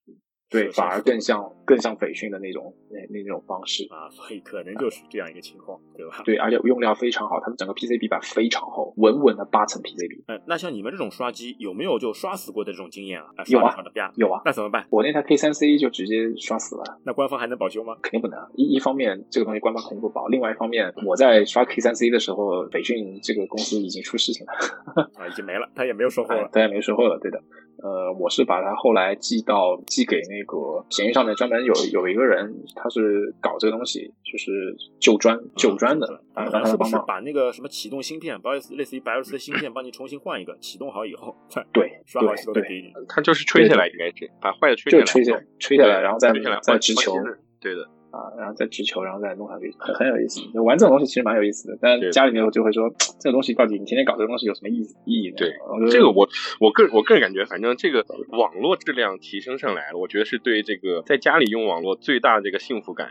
[0.51, 6.21] 对，反而更像更像斐讯的那种那那种方式啊，所以可能就是这样一个情况，对吧？
[6.25, 10.23] 对，而且用料非常好，它的整个 PCB 板非常厚，稳稳的八层 PCB。
[10.27, 13.27] 嗯，那像你们这种刷机有没有就刷死过的这种经验啊？
[13.47, 13.73] 有啊，
[14.15, 14.41] 有啊。
[14.43, 14.85] 那怎么办？
[14.89, 16.99] 我那台 K 三 C 就直接刷死了。
[17.05, 17.95] 那官方还能保修吗？
[18.01, 18.37] 肯定不能。
[18.55, 24.51] 一一方面这个东西官方肯定不保，另外一方面我在刷 K 三 C 的时候，斐讯这个公司已经出事情了，
[25.15, 27.41] 啊，已经没了，他也没有售后了，他也没售后了，对的。
[27.81, 41.35] 呃，我是把它后来寄到寄给那个闲鱼上面，专门有有一个人，他是搞这个东西，就是旧砖旧砖的啊，让他帮忙把那个什么启动芯片，不好意思，类似于白俄罗斯的芯片，帮你重新换一个，启动好以后，
[41.73, 42.93] 对，刷好系统给你。
[43.09, 47.15] 他就是吹下来，应该是把坏的吹下来，吹下来，吹下来，然后再再直球，
[47.59, 47.89] 对的。
[48.11, 50.41] 啊，然后再直球，然后再弄上去，很很有意思。
[50.53, 55.35] 就玩这种东西其实蛮有意思的，但家里面我就会说， 这个东西到底你天天搞这个东西有什么意思意义呢？
[55.37, 55.49] 对，
[55.89, 56.27] 这个我
[56.59, 63.09] 我个我个人感觉，反正这个网络质量提升上来了，我觉得是对这个在家里用网络最大的这个幸福感。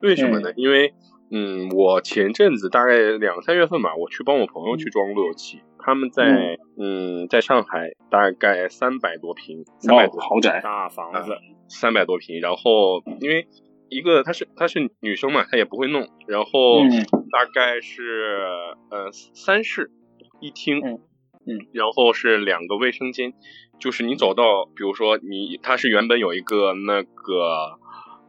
[0.00, 0.52] 为什么呢？
[0.56, 0.94] 因为
[1.30, 11.36] 嗯，我前阵子大概两三月份吧，我去帮我朋友去装路由器，他们在嗯在上海大概三百多平，三百多豪宅大房子，
[11.68, 13.46] 三百多平，然后因为。
[13.90, 16.80] 一个她是她是女生嘛，她也不会弄，然后
[17.30, 18.38] 大概是
[18.90, 19.90] 呃三室
[20.40, 23.34] 一厅，嗯，然后是两个卫生间，
[23.78, 27.78] 就是你走到，比如说你她是原本有一个那个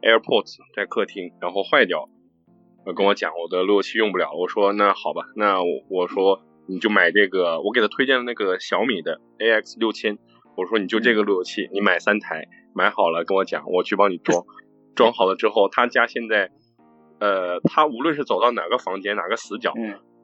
[0.02, 2.08] AirPods 在客厅，然后坏掉，
[2.96, 10.18] 跟我讲我的路由器用不了，我说那好吧，那我说你就买这个，我给他推荐的那个小米的 AX 六千，
[10.56, 14.44] 我说你就这个路由器，你买三台，买好了跟我讲，我去帮你装。
[14.94, 16.50] 装好了之后，他家现在，
[17.18, 19.72] 呃，他无论是走到哪个房间哪个死角，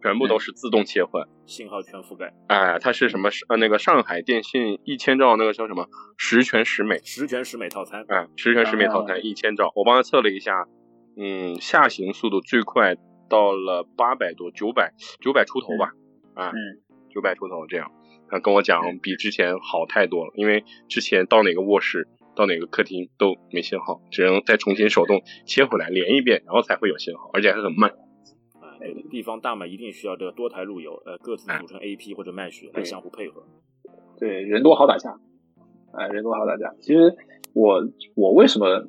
[0.03, 2.33] 全部都是自动切换，信号全覆盖。
[2.47, 3.31] 哎，它是什么？
[3.49, 5.87] 呃，那个上海电信一千兆那个叫什么？
[6.17, 8.05] 十全十美，十全十美套餐。
[8.09, 10.67] 哎，十全十美套餐一千兆，我帮他测了一下，
[11.17, 12.95] 嗯，下行速度最快
[13.29, 15.93] 到了八百多，九百九百出头吧，
[16.35, 16.53] 啊，
[17.11, 17.91] 九百出头这样。
[18.31, 22.07] 他跟我讲比之前好太多了，因为之前到哪个卧室。
[22.39, 27.91] 到哪个客厅都没信号，只能再重新手动切回来连一遍，然后才会有信号，而且还很慢。
[28.61, 28.79] 啊，
[29.11, 33.43] 地方大嘛，一定需要这个多台路由，呃，各自组成 AP 或者 Mesh 来相互配合。
[34.21, 35.19] 对，人多好打架。
[35.91, 36.73] 哎，人多好打架。
[36.81, 37.17] 其实
[37.55, 37.83] 我
[38.15, 38.87] 我为什么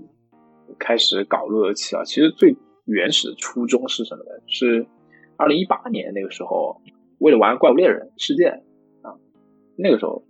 [0.78, 2.04] 开始搞路由器啊？
[2.04, 4.30] 其实最原始的初衷是什么呢？
[4.46, 4.86] 是
[5.38, 6.84] 二零一八年那个时候，
[7.18, 8.46] 为了玩怪物猎人世界
[9.02, 9.18] 啊，
[9.76, 10.24] 那个时候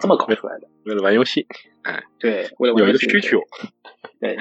[0.00, 0.68] 这么搞出来的。
[0.86, 1.46] 为了玩游戏。
[1.82, 3.38] 哎，对，为了有一个需求，
[4.18, 4.34] 对，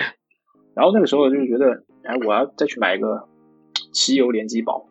[0.73, 3.27] 然后那个时候就是觉得，哎，我要再去买一个
[3.93, 4.87] 奇游联机宝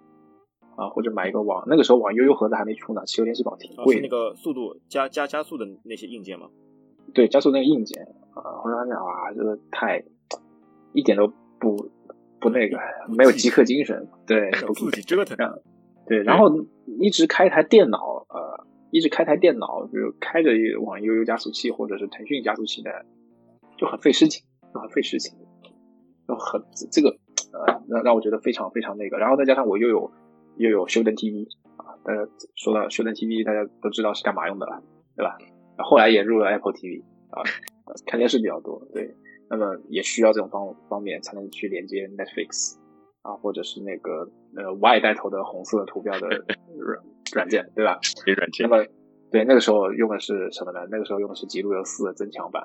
[0.76, 6.48] 啊，或者买一个网，那个时候网悠悠盒子还没出呢，奇游联机宝挺贵，是那个速度加加加速的那些硬件吗？
[7.12, 10.04] 对，加速那个硬件啊，后来发现啊，这个太
[10.92, 11.26] 一点都
[11.58, 11.90] 不
[12.38, 15.36] 不那个，没有极客精神，对， 自己折腾，
[16.06, 16.52] 对，然后
[17.00, 18.64] 一直开台电脑，呃。
[18.94, 23.04] 一直开台电脑，比如开着网易悠悠加速器或者是腾讯加速器的，
[23.76, 25.36] 就很费事情，就很费事情，
[26.28, 27.08] 就很这个
[27.52, 29.18] 呃，让让我觉得非常非常那个。
[29.18, 30.12] 然后再加上我又有
[30.58, 34.80] 又有修登 TV 啊，大家说到修登 TV，大家都知道是干嘛用的了，
[35.16, 35.38] 对吧？
[35.78, 37.42] 后来也入了 Apple TV 啊，
[38.06, 39.12] 看电视比较多，对，
[39.50, 42.76] 那么也需要这种方方面才能去连接 Netflix
[43.22, 46.44] 啊，或者是那个呃 Y 带头的红色图标的。
[47.34, 47.98] 软件对吧？
[48.36, 48.68] 软件。
[48.68, 48.86] 那么，
[49.30, 50.86] 对那个时候用的是什么呢？
[50.90, 52.62] 那个时候用的是极路由四的增强版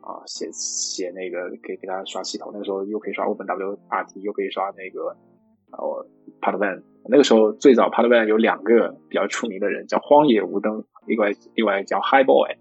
[0.00, 2.50] 啊，写写那个可以给大家刷系统。
[2.52, 5.16] 那个时候又可以刷 OpenWRT，又可以刷那个
[5.72, 6.06] 哦
[6.40, 6.82] Podvan。
[7.08, 12.56] 那个时候最早 p a d v a n 有两个比较出名的人，叫荒野无灯，另外另外叫 High Boy。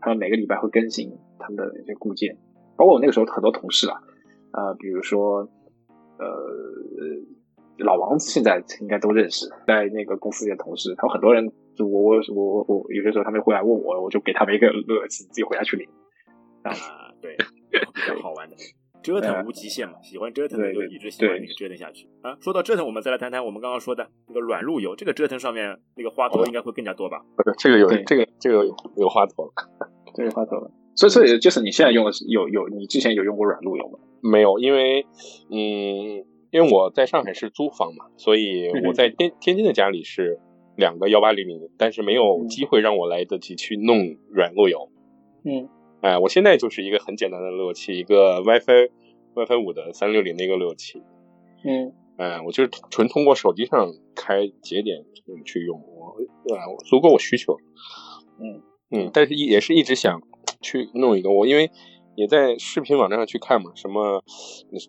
[0.00, 2.36] 他们每个礼拜会更新他们的一些固件，
[2.76, 4.00] 包括我那个时候很多同事啊，
[4.52, 5.48] 啊，比如说
[6.18, 6.26] 呃。
[7.84, 15.88] 老王现在应该都认识，在那个公司里的同事，他们很多人，就我我我我有些时候他们会来问我，我就给他们一个乐子，自己回家去领。
[16.62, 16.72] 啊，
[17.22, 17.36] 对，
[17.70, 18.56] 比较好玩的，
[19.02, 22.36] 折腾无极限嘛，喜欢折腾的就一直喜欢那个折腾下去啊。
[22.40, 27.24] 说到折腾，我们再来谈谈我们刚刚说的那个软路由，这个折腾上面那个花头应该会更加多吧？
[27.34, 29.52] 不是，这个有这个这个有有花头了，
[30.14, 30.70] 这个花头了。
[30.96, 33.98] 所以所以就是你现在用的是有有你之前有用过软路由吗？
[34.20, 35.06] 没有，因为
[35.50, 36.26] 嗯。
[36.50, 40.40] 因为我在上海是租房嘛，所以我在天天津的家里是
[40.76, 44.90] 两个幺八零零，但是没有机会让我来得及去弄软路由。
[45.44, 45.68] 嗯，
[46.00, 48.90] 哎，我现在就是一个很简单的路由器，一个 WiFi
[49.34, 51.02] WiFi 五的三六零的一个路由器。
[51.64, 55.04] 嗯，哎，我就是纯通过手机上开节点
[55.44, 56.16] 去用，我
[56.56, 57.56] 啊足够我需求。
[58.40, 60.20] 嗯嗯，但是也是一直想
[60.60, 61.70] 去弄一个我，因为。
[62.20, 64.22] 也在视频网站上去看嘛，什么，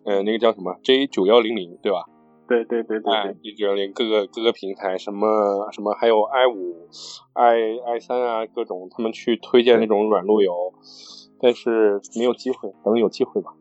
[0.04, 2.04] 呃，那个叫什么 J 九幺零零，对吧？
[2.46, 3.10] 对对对对
[3.42, 6.88] ，J 九幺零各个各个平台，什么什么，还有 i 五、
[7.32, 10.74] i i 三啊，各种他们去推荐那种软路由，
[11.40, 13.52] 但是没有机会，等有机会吧。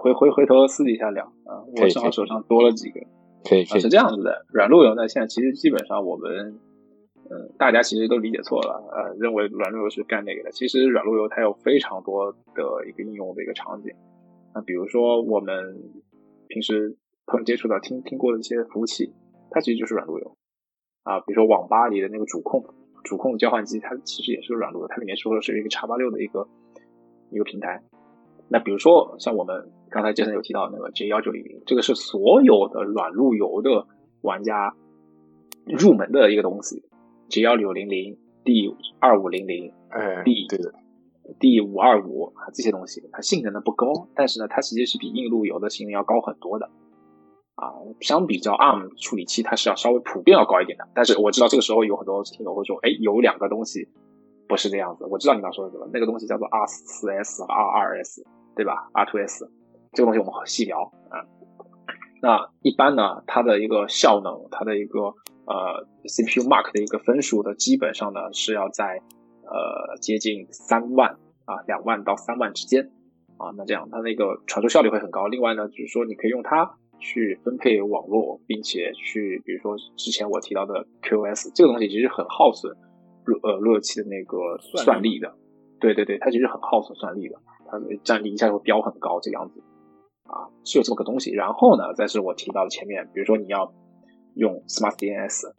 [0.00, 3.00] 回回回头私底下聊啊，我正好手上多了几个，
[3.42, 6.60] 可以可以是这样子的，软路由呢，现在其实基本上我们。
[7.28, 10.52] 嗯，大家其实都理解错了，呃，认为软路由是干那个的。
[10.52, 13.92] 其实软路由它有非常多的一个应用的一个场景。
[14.54, 15.76] 那比如说我们
[16.46, 19.12] 平时可能接触到、听听过的一些服务器，
[19.50, 20.36] 它其实就是软路由
[21.02, 21.18] 啊。
[21.20, 22.64] 比如说网吧里的那个主控、
[23.02, 26.46] 主控交换机，它其实也是软路由，它里面说的是一个叉八六的一个
[27.30, 27.82] 一个平台。
[28.48, 33.88] 那比如说像我们刚才杰森有提到那个 J 幺九零零，这个是所有的软路由的
[34.22, 34.76] 玩家
[35.64, 36.84] 入门的一个东西。
[37.28, 40.72] G 幺六零零、D 二五零零、哎，D 对的
[41.40, 46.70] ，D 五二五啊，这些东西它性能呢不高，但是呢，它实际是比硬路由的性能要高很多的
[47.56, 47.72] 啊。
[48.00, 50.88] 相比较 ARM 处理器，它是要稍微普遍要高一点的。
[50.94, 53.88] 但是我知道这个时候有很多听友会说，哎，有两个东西
[54.48, 55.04] 不是这样子。
[55.06, 59.50] 我知道你刚说的什么，那个东西叫做 R 四 S、R 二 S，对吧？R two S
[59.92, 61.26] 这个东西我们细聊啊。
[62.22, 65.14] 那一般呢，它的一个效能，它的一个
[65.46, 69.00] 呃，CPU Mark 的一个分数的，基本上呢是要在
[69.44, 72.90] 呃接近三万啊，两万到三万之间
[73.38, 73.54] 啊。
[73.56, 75.28] 那这样它那个传输效率会很高。
[75.28, 82.76] 另外呢，就是说你可以用它去分配网络，并且去，比如说之前我提到的 QoS 这个东西，其实很耗损
[83.24, 85.34] 路呃路由器的那个算力的。
[85.78, 87.36] 对对对，它其实很耗损算力的，
[87.70, 89.62] 它占比一下就会飙很高这样子。
[90.24, 91.30] 啊，是有这么个东西。
[91.32, 93.72] 然后呢，再是我提到的前面，比如说你要
[94.36, 95.52] 用 Smart DNS，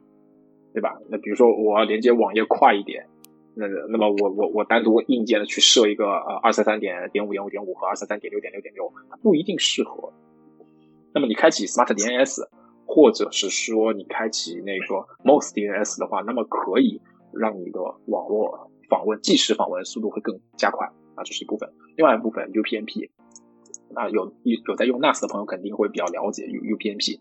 [0.73, 0.97] 对吧？
[1.09, 3.07] 那比如说我要连接网页快一点，
[3.55, 10.13] 那那么我我我单独硬件的去设一个呃二三三点点五点五点五和二三三点六点六点六，它不一定适合。
[11.13, 12.47] 那么你开启 Smart DNS，
[12.85, 14.85] 或者是说你开启那个
[15.23, 17.01] Most DNS 的话，那么可以
[17.33, 21.69] 让你的网络访问即时访问速度会更加快啊，这是一部分。
[21.95, 23.09] 另外一部分 UPnP。
[23.95, 27.19] 啊，有有有在用 NAS 的朋友肯定会比较了解 U UPnP，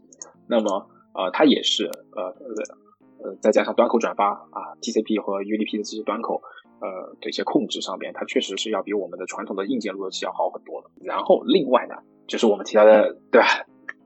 [0.49, 6.43] 那么呃，它也是呃呃呃，再加上端口转发啊，TCP 和 UDP 的这些端口
[6.81, 10.91] 呃这些控制上边，它确实是要比我们的传统的硬件路由器要好很多的。
[11.03, 11.95] 然后另外呢，
[12.27, 13.47] 就是我们提到的对吧？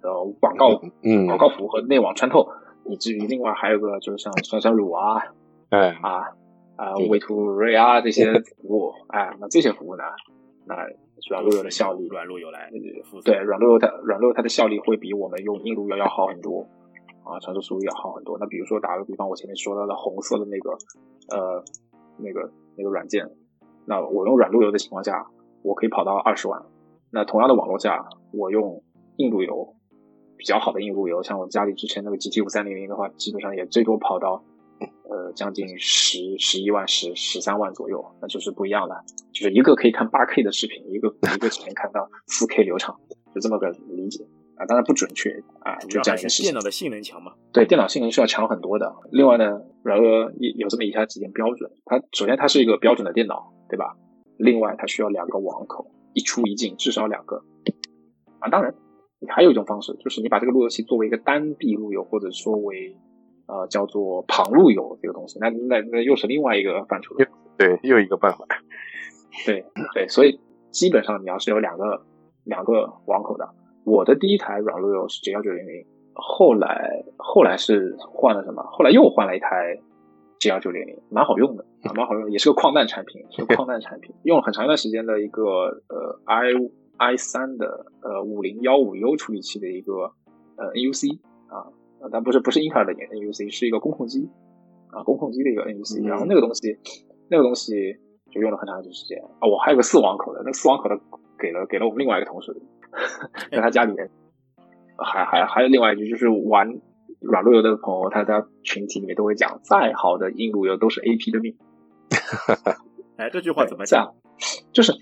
[0.03, 2.49] 呃，广告嗯广告服和内网穿透，
[2.87, 5.35] 以至于另外还有个就是像酸酸乳啊，
[5.70, 6.31] 哎啊
[6.77, 10.05] 啊 w a y to r a 啊这些服务，哎，那这些服务呢，
[10.66, 10.77] 那。
[11.29, 12.70] 软路由的效率，软路由来，
[13.27, 16.66] 对软路由它软路由它的效率会比我们用硬路由要好很多
[17.24, 18.38] 啊，传输速度要好很多。
[18.38, 20.70] 那比如说打个比方，我前面说到的红色的那个
[21.30, 21.64] 呃
[22.18, 23.30] 那个那个软件，
[23.87, 25.26] 那我用软路由的情况下，
[25.62, 26.62] 我可以跑到二十万。
[27.11, 28.83] 那同样的网络下，我用
[29.16, 29.76] 硬路由
[30.37, 34.44] 比较好的硬路由，像我家里之前那个 GT 五三零零的话，基本上也最多跑到。
[35.11, 38.94] 呃，将近十十一万、十十三万左右，那就是不一样的。
[39.30, 42.98] 就是一个可以看八 K 的视频，一个一个只能看到四 K 流畅，
[43.35, 44.24] 就这么个理解
[44.61, 44.66] 啊。
[44.66, 46.44] 当然不准确啊，就这样一个事情。
[46.44, 47.33] 电脑的性能强吗？
[47.53, 48.94] 对，电脑性能是要强很多的。
[49.11, 53.96] 另外呢，软有有这么以下几点标准：它首先它是一个标准的电脑，对吧？
[54.37, 57.42] 另外它需要两个网口，一出一进，至少两个
[58.38, 58.49] 啊。
[58.49, 58.75] 当然，
[59.29, 62.96] 还有一种方式，就是你把这个路由器作为一个单臂路由，或者说为
[63.46, 67.16] 呃，叫做旁路由这个东西，那那那又是另外一个范畴。
[67.59, 68.46] 对，又一个办法。
[69.44, 72.07] 对对，所以基本上你要是有两个
[72.44, 73.49] 两个网口的，
[73.90, 78.62] 我的第一台软路由是 G 幺九零零，后来后来是换了什么？
[78.70, 79.79] 后来又换了一台
[80.38, 85.42] G 幺九零零，蛮好用的， 蛮好用，也是个矿难产品，是个矿难产品， 用了很长一段时间的一个
[85.88, 86.53] 呃 i
[86.98, 90.12] i 三的呃五零幺五 U 处理器的一个
[90.57, 91.66] 呃 NUC 啊。
[92.00, 94.26] 啊，但不是不是英特尔的 NUC，是一个工控机
[94.90, 96.09] 啊，工控机的一个 NUC。
[96.09, 96.79] 然后那个东西，
[97.29, 97.74] 那个东西
[98.31, 99.44] 就用了很长一段时间啊。
[99.46, 100.98] 我还有个四网口的，那个四网口的
[101.38, 102.57] 给了给了我们另外一个同事，
[103.50, 104.11] 在他家里面。
[105.03, 106.79] 还还还有另外一句，就是玩
[107.20, 111.57] 软路由的朋友，他在群体里面都会讲，再好的硬路由都是 AP 的命。
[113.16, 114.14] 哎，这句话怎么讲？
[114.72, 114.92] 就是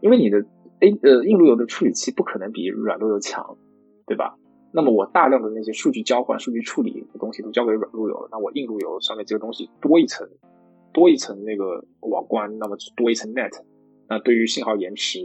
[0.00, 0.38] 因为你的
[0.80, 3.58] A 呃硬路由的处理器不可能比软路由强，
[4.06, 4.36] 对吧？
[4.72, 10.26] 那么我大量的那些数据交换、数据处理的东西都交给软路由了，那我硬路由上面这个东西多一层，
[10.94, 13.52] 多一层那个网关，那么多一层 net，
[14.08, 15.20] 那对于信号延迟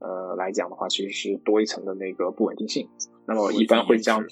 [0.00, 2.88] 呃来讲的话，其实是多一层的那个不稳定性。
[3.26, 4.24] 那么一般会将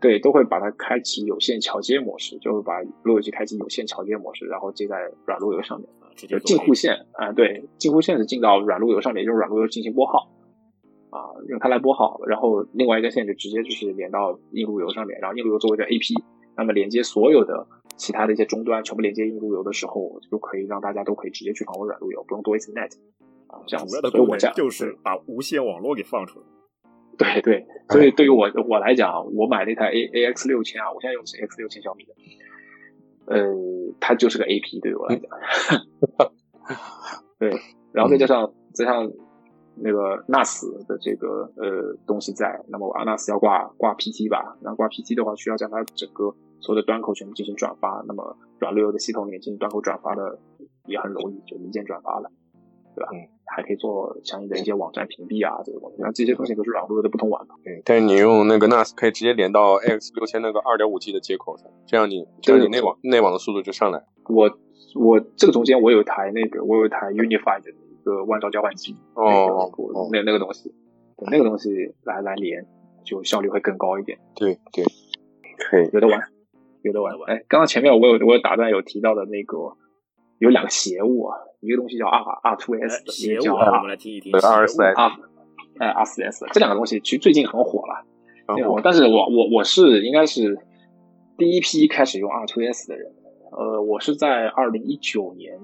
[0.00, 10.30] 对都会把它开启有线桥接模式，就是把路由器开启有线桥接模式，然后接在软路由上面，就近户线啊，对，近户线是进到软路由上面，用软路由进行拨号。
[11.10, 16.22] 啊，用它来拨号，然后另外一根线就直接就是连到硬路由上面，然后硬路由作为一个 AP，
[16.54, 17.66] 那么连接所有的
[17.96, 22.92] 其他的一些终端，全部连接硬路由的时候，就可以让大家都可以直接去访问软路由，不用多一层 net
[23.48, 24.00] 啊，这样子。
[24.00, 26.46] 所以我讲就是把无线网络给放出来。
[27.18, 32.14] 对对，所以对于我我来讲，我买那台 A A X 六千啊，我现在用的是 X 六千小米的，
[33.26, 33.54] 呃，
[33.98, 36.30] 它就是个 AP，对于我来讲。
[37.38, 37.50] 对，
[37.92, 39.10] 然后再加上再加上。
[39.80, 50.40] 那个 NAS 的这个呃东西在，那么我 NAS 要挂挂 PT 吧，然后挂 PT 的话，需要将它整个所有的端口全部进行转发，那么软路由的系统里面进行端口转发的
[50.86, 52.28] 也很容易，就一键转发了，
[52.98, 53.08] 对吧？
[53.12, 57.54] 嗯，还可以做相应的一些网站屏蔽啊，这些东西，那这些东西都是软路由的不同玩法。
[57.62, 64.04] 对，但是你用那个 NAS 可以直接连到 AX 六千那个二点五 G 的接口上，这样你这样你内网内网的速度就上来。
[64.28, 64.50] 我
[64.96, 67.88] 我这个中间我有一台那个我有一台 Unified 的一。
[68.04, 69.70] 个万兆交换机哦，
[70.10, 70.72] 那那个东西，
[71.30, 71.68] 那个东西
[72.04, 72.64] 来来连，
[73.04, 74.18] 就效率会更高一点。
[74.34, 74.82] 对对，
[75.58, 76.18] 可以有的玩，
[76.80, 77.12] 有的玩。
[77.26, 79.76] 哎，刚刚前面我有我有打断有提到的那个
[80.38, 84.32] 有两个邪物啊，一个东西叫 R R Two S，邪物，我们来听一听。
[84.32, 85.18] R 四 S 啊，
[85.78, 88.04] 哎 R 四 S 这两个东西其实最近很火了，
[88.82, 90.58] 但是我我我是应该是
[91.36, 93.12] 第一批开始用 R Two S 的人，
[93.52, 95.58] 呃，我是在二零一九年。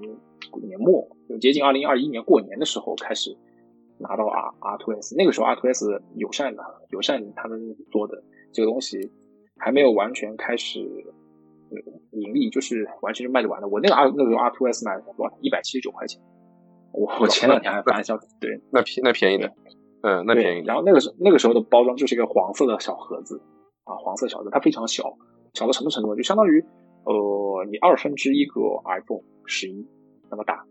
[0.63, 3.35] 年末就接近二零二一年过年的时候开始
[3.97, 9.11] 拿到 R R Two S，那个时候 R Two S 友善的友善他们做的这个东西
[9.57, 10.79] 还没有完全开始
[12.11, 13.67] 盈利，就是完全就卖得完的。
[13.67, 15.37] 我那个 R 那个时候 R Two S 买多少？
[15.41, 16.21] 一百七十九块钱。
[16.91, 19.51] 我我前两天还发笑，对，那便那便宜的，
[20.01, 20.65] 嗯，那便宜。
[20.65, 23.41] 然后那个时那个时候的包装就是一个黄色的小盒子
[23.83, 25.17] 啊，黄色小子，它非常小，
[25.53, 26.15] 小到什么程度？
[26.15, 26.63] 就相当于
[27.03, 29.85] 呃，你二分之一个 iPhone 十一
[30.31, 30.65] 那么大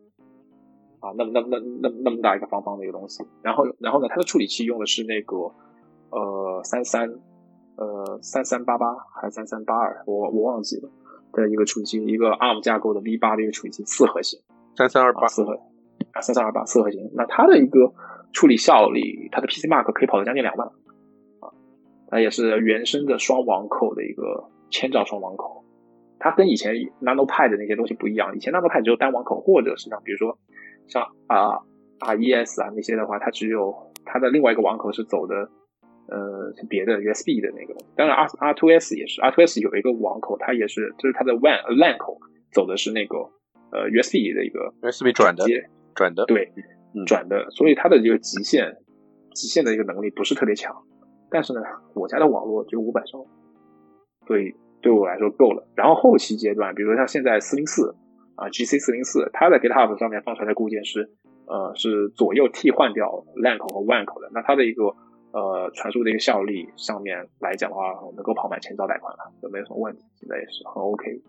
[1.01, 3.23] 啊，那么那么那那那么大一个方方的一个东西。
[3.43, 5.37] 然后然后呢，它的处理器用的是那个
[6.09, 7.11] 呃三三
[7.77, 10.89] 呃三三八八还是三三八二，我我忘记了
[11.33, 14.41] 的一个处理器，一个 ARM 架构的 V 八的一个处理器，四核心，
[14.77, 15.55] 三三二八四核
[16.13, 17.11] 啊三三二八四核心。
[17.15, 17.93] 那它的一个
[18.33, 20.69] 处理效率，它的 PC Mark 可以跑到将近两万
[21.41, 21.51] 啊，
[22.09, 25.65] 它也是原生的双网口的一个千兆双网口。
[26.19, 30.39] 它跟以前 Nano Pad 的那些东西不一样，以前 Nano Pad 只有单网口，或者是像比如说
[30.87, 31.59] 像啊
[32.01, 35.51] RES 啊那些的话，它只有它的另外一个网口是走的
[36.09, 37.75] 呃是别的 USB 的那个。
[37.97, 42.19] 当然 R R two S 也是，R two S 有一个网口，它也是就是它的 WAN LAN 口
[42.53, 43.19] 走的是那个
[43.71, 46.53] 呃 USB 的一个 USB 转的接转的对
[47.07, 48.77] 转的，所以它的这个极限
[49.35, 50.75] 极限的一个能力不是特别强。
[51.31, 51.61] 但是呢，
[51.95, 53.27] 我家的网络就五百兆，
[54.27, 54.55] 所以。
[54.85, 55.67] 对我来说够了。
[55.75, 57.97] 然后后期阶段，比如说像现在四零四
[58.37, 61.09] 啊，GC 四零四，它在 GitHub 上面放出来的固件是
[61.47, 64.29] 呃是左右替换掉 LAN 口和 WAN 口的。
[64.35, 64.95] 那它的一个
[65.35, 70.05] 呃传输的一个效率上面来讲的话，能够跑满千兆带宽了，就没有什么问题。
[70.15, 71.21] 现在也是很 OK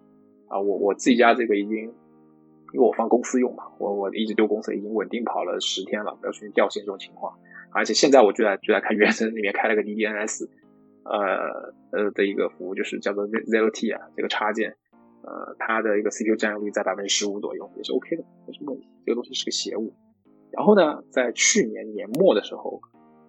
[0.48, 0.62] 啊。
[0.62, 1.78] 我我自己家这个已经，
[2.72, 7.34] 因为我放公司用嘛，我我一直丢公司，已经稳定跑了十天了，没有出现掉线这种情况。
[7.72, 10.48] 而且现在我就在就在看原生里面开了个 DDNS。
[11.08, 14.76] 呃呃的一个服务就是叫做 Zero T 啊，这个插件，
[15.22, 18.90] 呃，它的一个 CPU 占用率在百分之十五左右，也是 OK 的，没什么问题。
[19.06, 19.94] 这个东西是个邪物。
[20.50, 22.82] 然后呢，在去年年末的时候，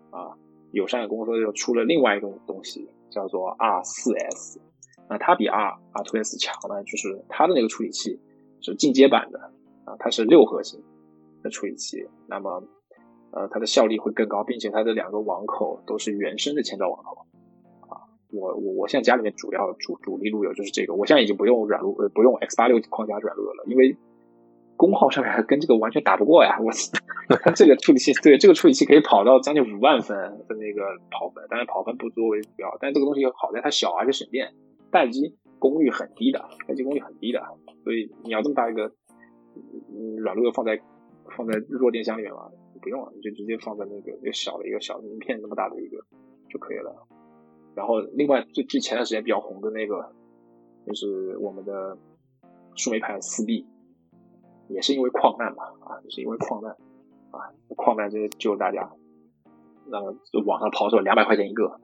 [0.09, 0.33] 啊，
[0.77, 4.61] 友善公司又出了另外一个东西，叫做 R 四 S。
[5.09, 8.21] 那它比 R R2S 强呢，就是它的那个处理器
[8.61, 9.39] 是进阶版的
[9.87, 10.79] 啊，它是六核心
[11.43, 12.63] 的处理器，那么
[13.31, 17.25] 呃，它的效率会更高，并且它的两个网口都是原生的千兆网口
[17.89, 18.05] 啊。
[18.31, 23.97] 我我我现在家里面主要主主力路由就是这个，我现在已经不用软路呃不用 X 八六框架软路由了，因为
[24.77, 26.59] 功耗上面还跟这个完全打不过呀。
[26.61, 26.71] 我
[27.57, 30.17] 这个处理器对这个处理器可以跑到将近五万分
[30.47, 34.55] 的那个跑分，当然跑分不作为主要，但这个东西好在它小而且省电，
[34.91, 37.43] 待机功率很低的，待机功率很低的，
[37.83, 38.93] 所以你要这么大一个
[40.19, 40.81] 软路由放在
[41.37, 42.49] 放在弱电箱里面嘛，
[42.81, 45.99] 不用了，你就直接放在那个那个小的一个小名片那么大的一个
[46.49, 46.95] 就可以了。
[47.75, 50.11] 然后，另外最最前段时间比较红的那个，
[50.87, 51.99] 就是我们的
[52.75, 53.67] 树莓派四 B，
[54.69, 56.73] 也是因为矿难嘛，啊，也是因为矿难，
[57.31, 58.91] 啊，矿难就是救大家。
[59.89, 60.15] 那么
[60.47, 61.81] 网上抛售两百块钱一个，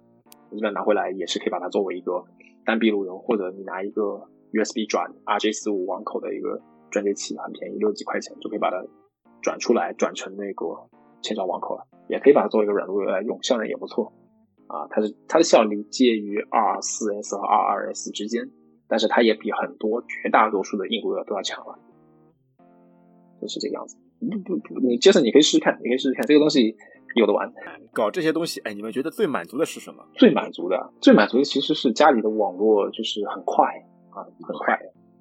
[0.51, 2.25] 基本拿回来也是可以把它作为一个
[2.65, 6.61] 单臂路由，或者你拿一个 USB 转 RJ 四五网口的一个
[6.91, 8.85] 转接器，很便宜，六几块钱就可以把它
[9.41, 10.89] 转出来，转成那个
[11.23, 14.13] 千兆网口了，也可以把它作为一个软路由来用，效能也不错。
[14.67, 18.51] 啊，它是它的效率介于 R 四 S 和 R 二 S 之间，
[18.89, 21.79] 但是它也比很多绝大多数的硬路由都要强了，
[23.43, 23.99] 就是这个样子。
[24.21, 26.75] 不不不，你杰森，你可以试试看，你可以试试看，这个东西
[27.17, 27.53] 有的玩。
[27.93, 30.03] 搞这些东西，哎，你们觉得最满足的是什么？
[30.15, 33.67] 最满足的，最满足的其实是家里的网络就是很快
[34.11, 34.79] 啊，很快。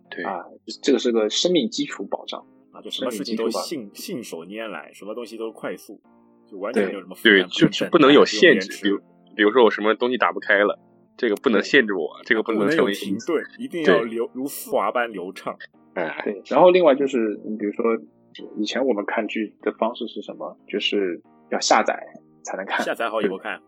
[0.10, 0.46] 对啊，
[0.82, 6.00] 这个是个生命基础保障啊，就什么事情都信信手拈来，什么东西都快速，
[6.50, 7.34] 就完全没有什么负担。
[7.34, 9.00] 对，就是不能有限制，比如。
[9.34, 10.78] 比如说我什么东西打不开了，
[11.16, 15.58] 这个不能限制我，这个不能成为停顿，一定要流如丝滑般流畅。
[15.94, 16.42] 哎，对。
[16.50, 17.84] 然后另外就是，你比如说
[18.58, 20.58] 以前我们看剧的方式是什么？
[20.68, 22.02] 就是要下载
[22.44, 23.60] 才能看，下载好以后看。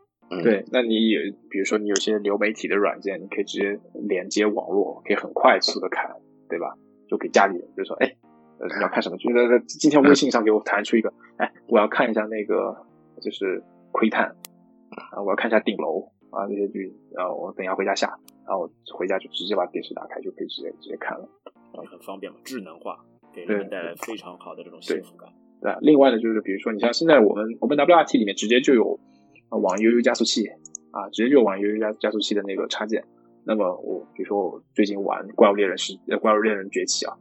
[0.41, 1.19] 对，那你有
[1.49, 6.09] 比如说你有些流媒体的软件，你可以直接连接网络，可以很快速的看，
[6.49, 6.73] 对吧？
[7.07, 8.07] 就给家里人，就说，哎，
[8.59, 9.17] 你要看什么？
[9.17, 9.29] 剧？
[9.31, 12.75] 那今天微信上给我弹出一个，哎，我要看一下那个
[13.21, 14.35] 就是窥探。
[15.11, 18.15] 啊，我要看一下顶楼啊那些剧，然后我等下回家下，
[18.45, 21.27] 然后回家就直接把电视打开，就可以直接直接看了，
[21.89, 22.99] 很方便嘛，智能化
[23.33, 25.29] 给人们带来非常好的这种幸福感。
[25.61, 28.99] 对，另外呢，就是比如说你像现在我们 OpenWRT 里面直接就有
[29.49, 30.45] 网易 UU 加速器
[30.91, 33.03] 啊，直接就有网易 UU 加加速器的那个插件。
[33.45, 37.17] 那么我比如说我最近玩怪物猎人是怪物猎人崛起啊。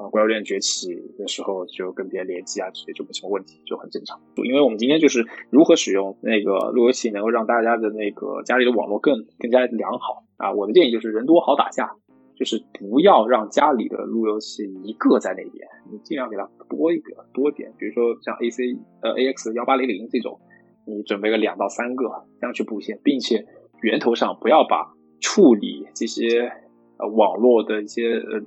[0.00, 4.18] 啊，怪物猎人崛起的时候就跟别人联机啊，这些就没什么问题，就很正常。
[4.36, 10.54] 因为我们今天就是如何使用那个路由器，能够让大家的那个家里的网络更更加良好啊。
[10.54, 11.90] 我的建议就是人多好打架，
[12.34, 17.70] 就是不要让家里的路由器一个在那边，你尽量给它多一个多点。
[17.78, 20.40] 比如说像 A C 呃 A X 幺八零零这种，
[20.86, 23.44] 你准备个两到三个这样去布线，并且
[23.82, 26.50] 源头上不要把处理这些
[26.96, 28.40] 呃网络的一些呃。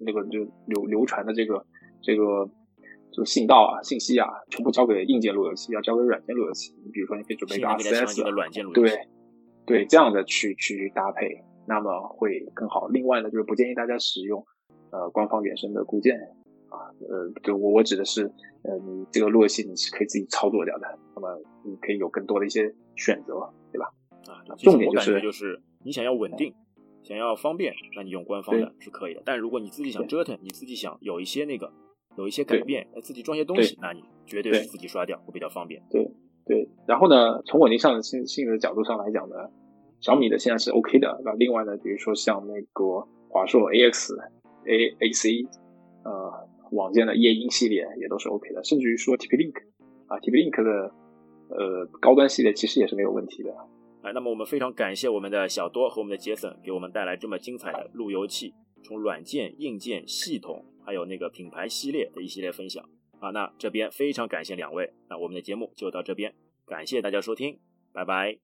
[0.00, 1.66] 那个就流流传的这个
[2.02, 2.48] 这个
[3.12, 6.74] 这个信道啊、信息啊，全部交给硬件路由器，要交给软件路由器。
[6.84, 9.08] 你比如说，你可以准备一个 RCS 的软件路由器，对
[9.66, 12.88] 对，这样的去去搭配，那么会更好。
[12.88, 14.44] 另外呢，就是不建议大家使用
[14.90, 16.16] 呃官方原生的固件
[16.68, 18.30] 啊，呃，就我我指的是，
[18.62, 23.90] 呃，你这个路由器你是可以自己操作掉的，那么你可以有更多的一些选择，对吧？
[24.28, 26.54] 啊，重点就是就是你想要稳定。
[27.06, 29.22] 想要方便，那你用官方的是可以的。
[29.24, 31.72] 但如果你自己想折腾，你自己想有一些那个
[32.18, 35.80] 有一些改变，自己装些东西，那你绝对是自己刷掉会比较方便。
[35.88, 36.10] 对
[36.44, 36.68] 对。
[36.84, 39.36] 然后呢，从稳定上性性的角度上来讲呢，
[40.00, 41.22] 小米的现在是 OK 的。
[41.24, 44.12] 那另外呢，比如说像那个华硕 AX、
[44.66, 45.46] A AC，
[46.02, 48.64] 呃，网件的夜莺系列也都是 OK 的。
[48.64, 49.54] 甚至于说 TP-Link
[50.08, 50.92] 啊，TP-Link 的
[51.50, 53.54] 呃高端系列其实也是没有问题的。
[54.12, 58.54] 那么我们非常感谢我们的小多和我们的杰森给我们带来这么精彩的路由器，
[58.84, 62.84] 从软件、硬件、系统，还有那个品牌系列的一系列分享
[63.20, 63.30] 啊。
[63.30, 66.34] 那这边非常感谢两位，那我们的节目就到这边，
[66.66, 67.58] 感谢大家收听，
[67.92, 68.38] 拜拜。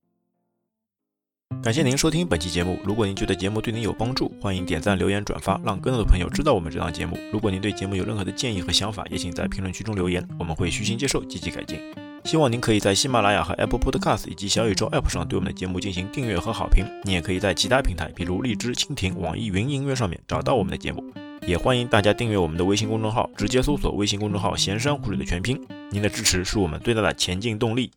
[1.63, 7.17] 感谢您收听本期节目，如果您觉得节目对您有帮助，欢迎点赞、留言、转发，让更多的朋友知道我们这档节目。
[7.33, 11.79] 如果您对节目有任何的建议和想法，也请在评论区中留言，我们会虚心接受，积极改进。
[12.25, 16.85] 希望您可以在喜马拉雅和 Apple Podcast 以及小宇宙 App 上对我们的节目进行订阅和好评。
[17.05, 21.05] 你也可以在其他平台，比如荔枝、蜻蜓、网易云音乐上面找到我们的节目。
[21.45, 25.61] 也欢迎大家订阅我们的微信公众号，直接搜索微信公众号“闲山湖水”的全拼。
[25.91, 27.91] 您的支持是我们最大的前进动力。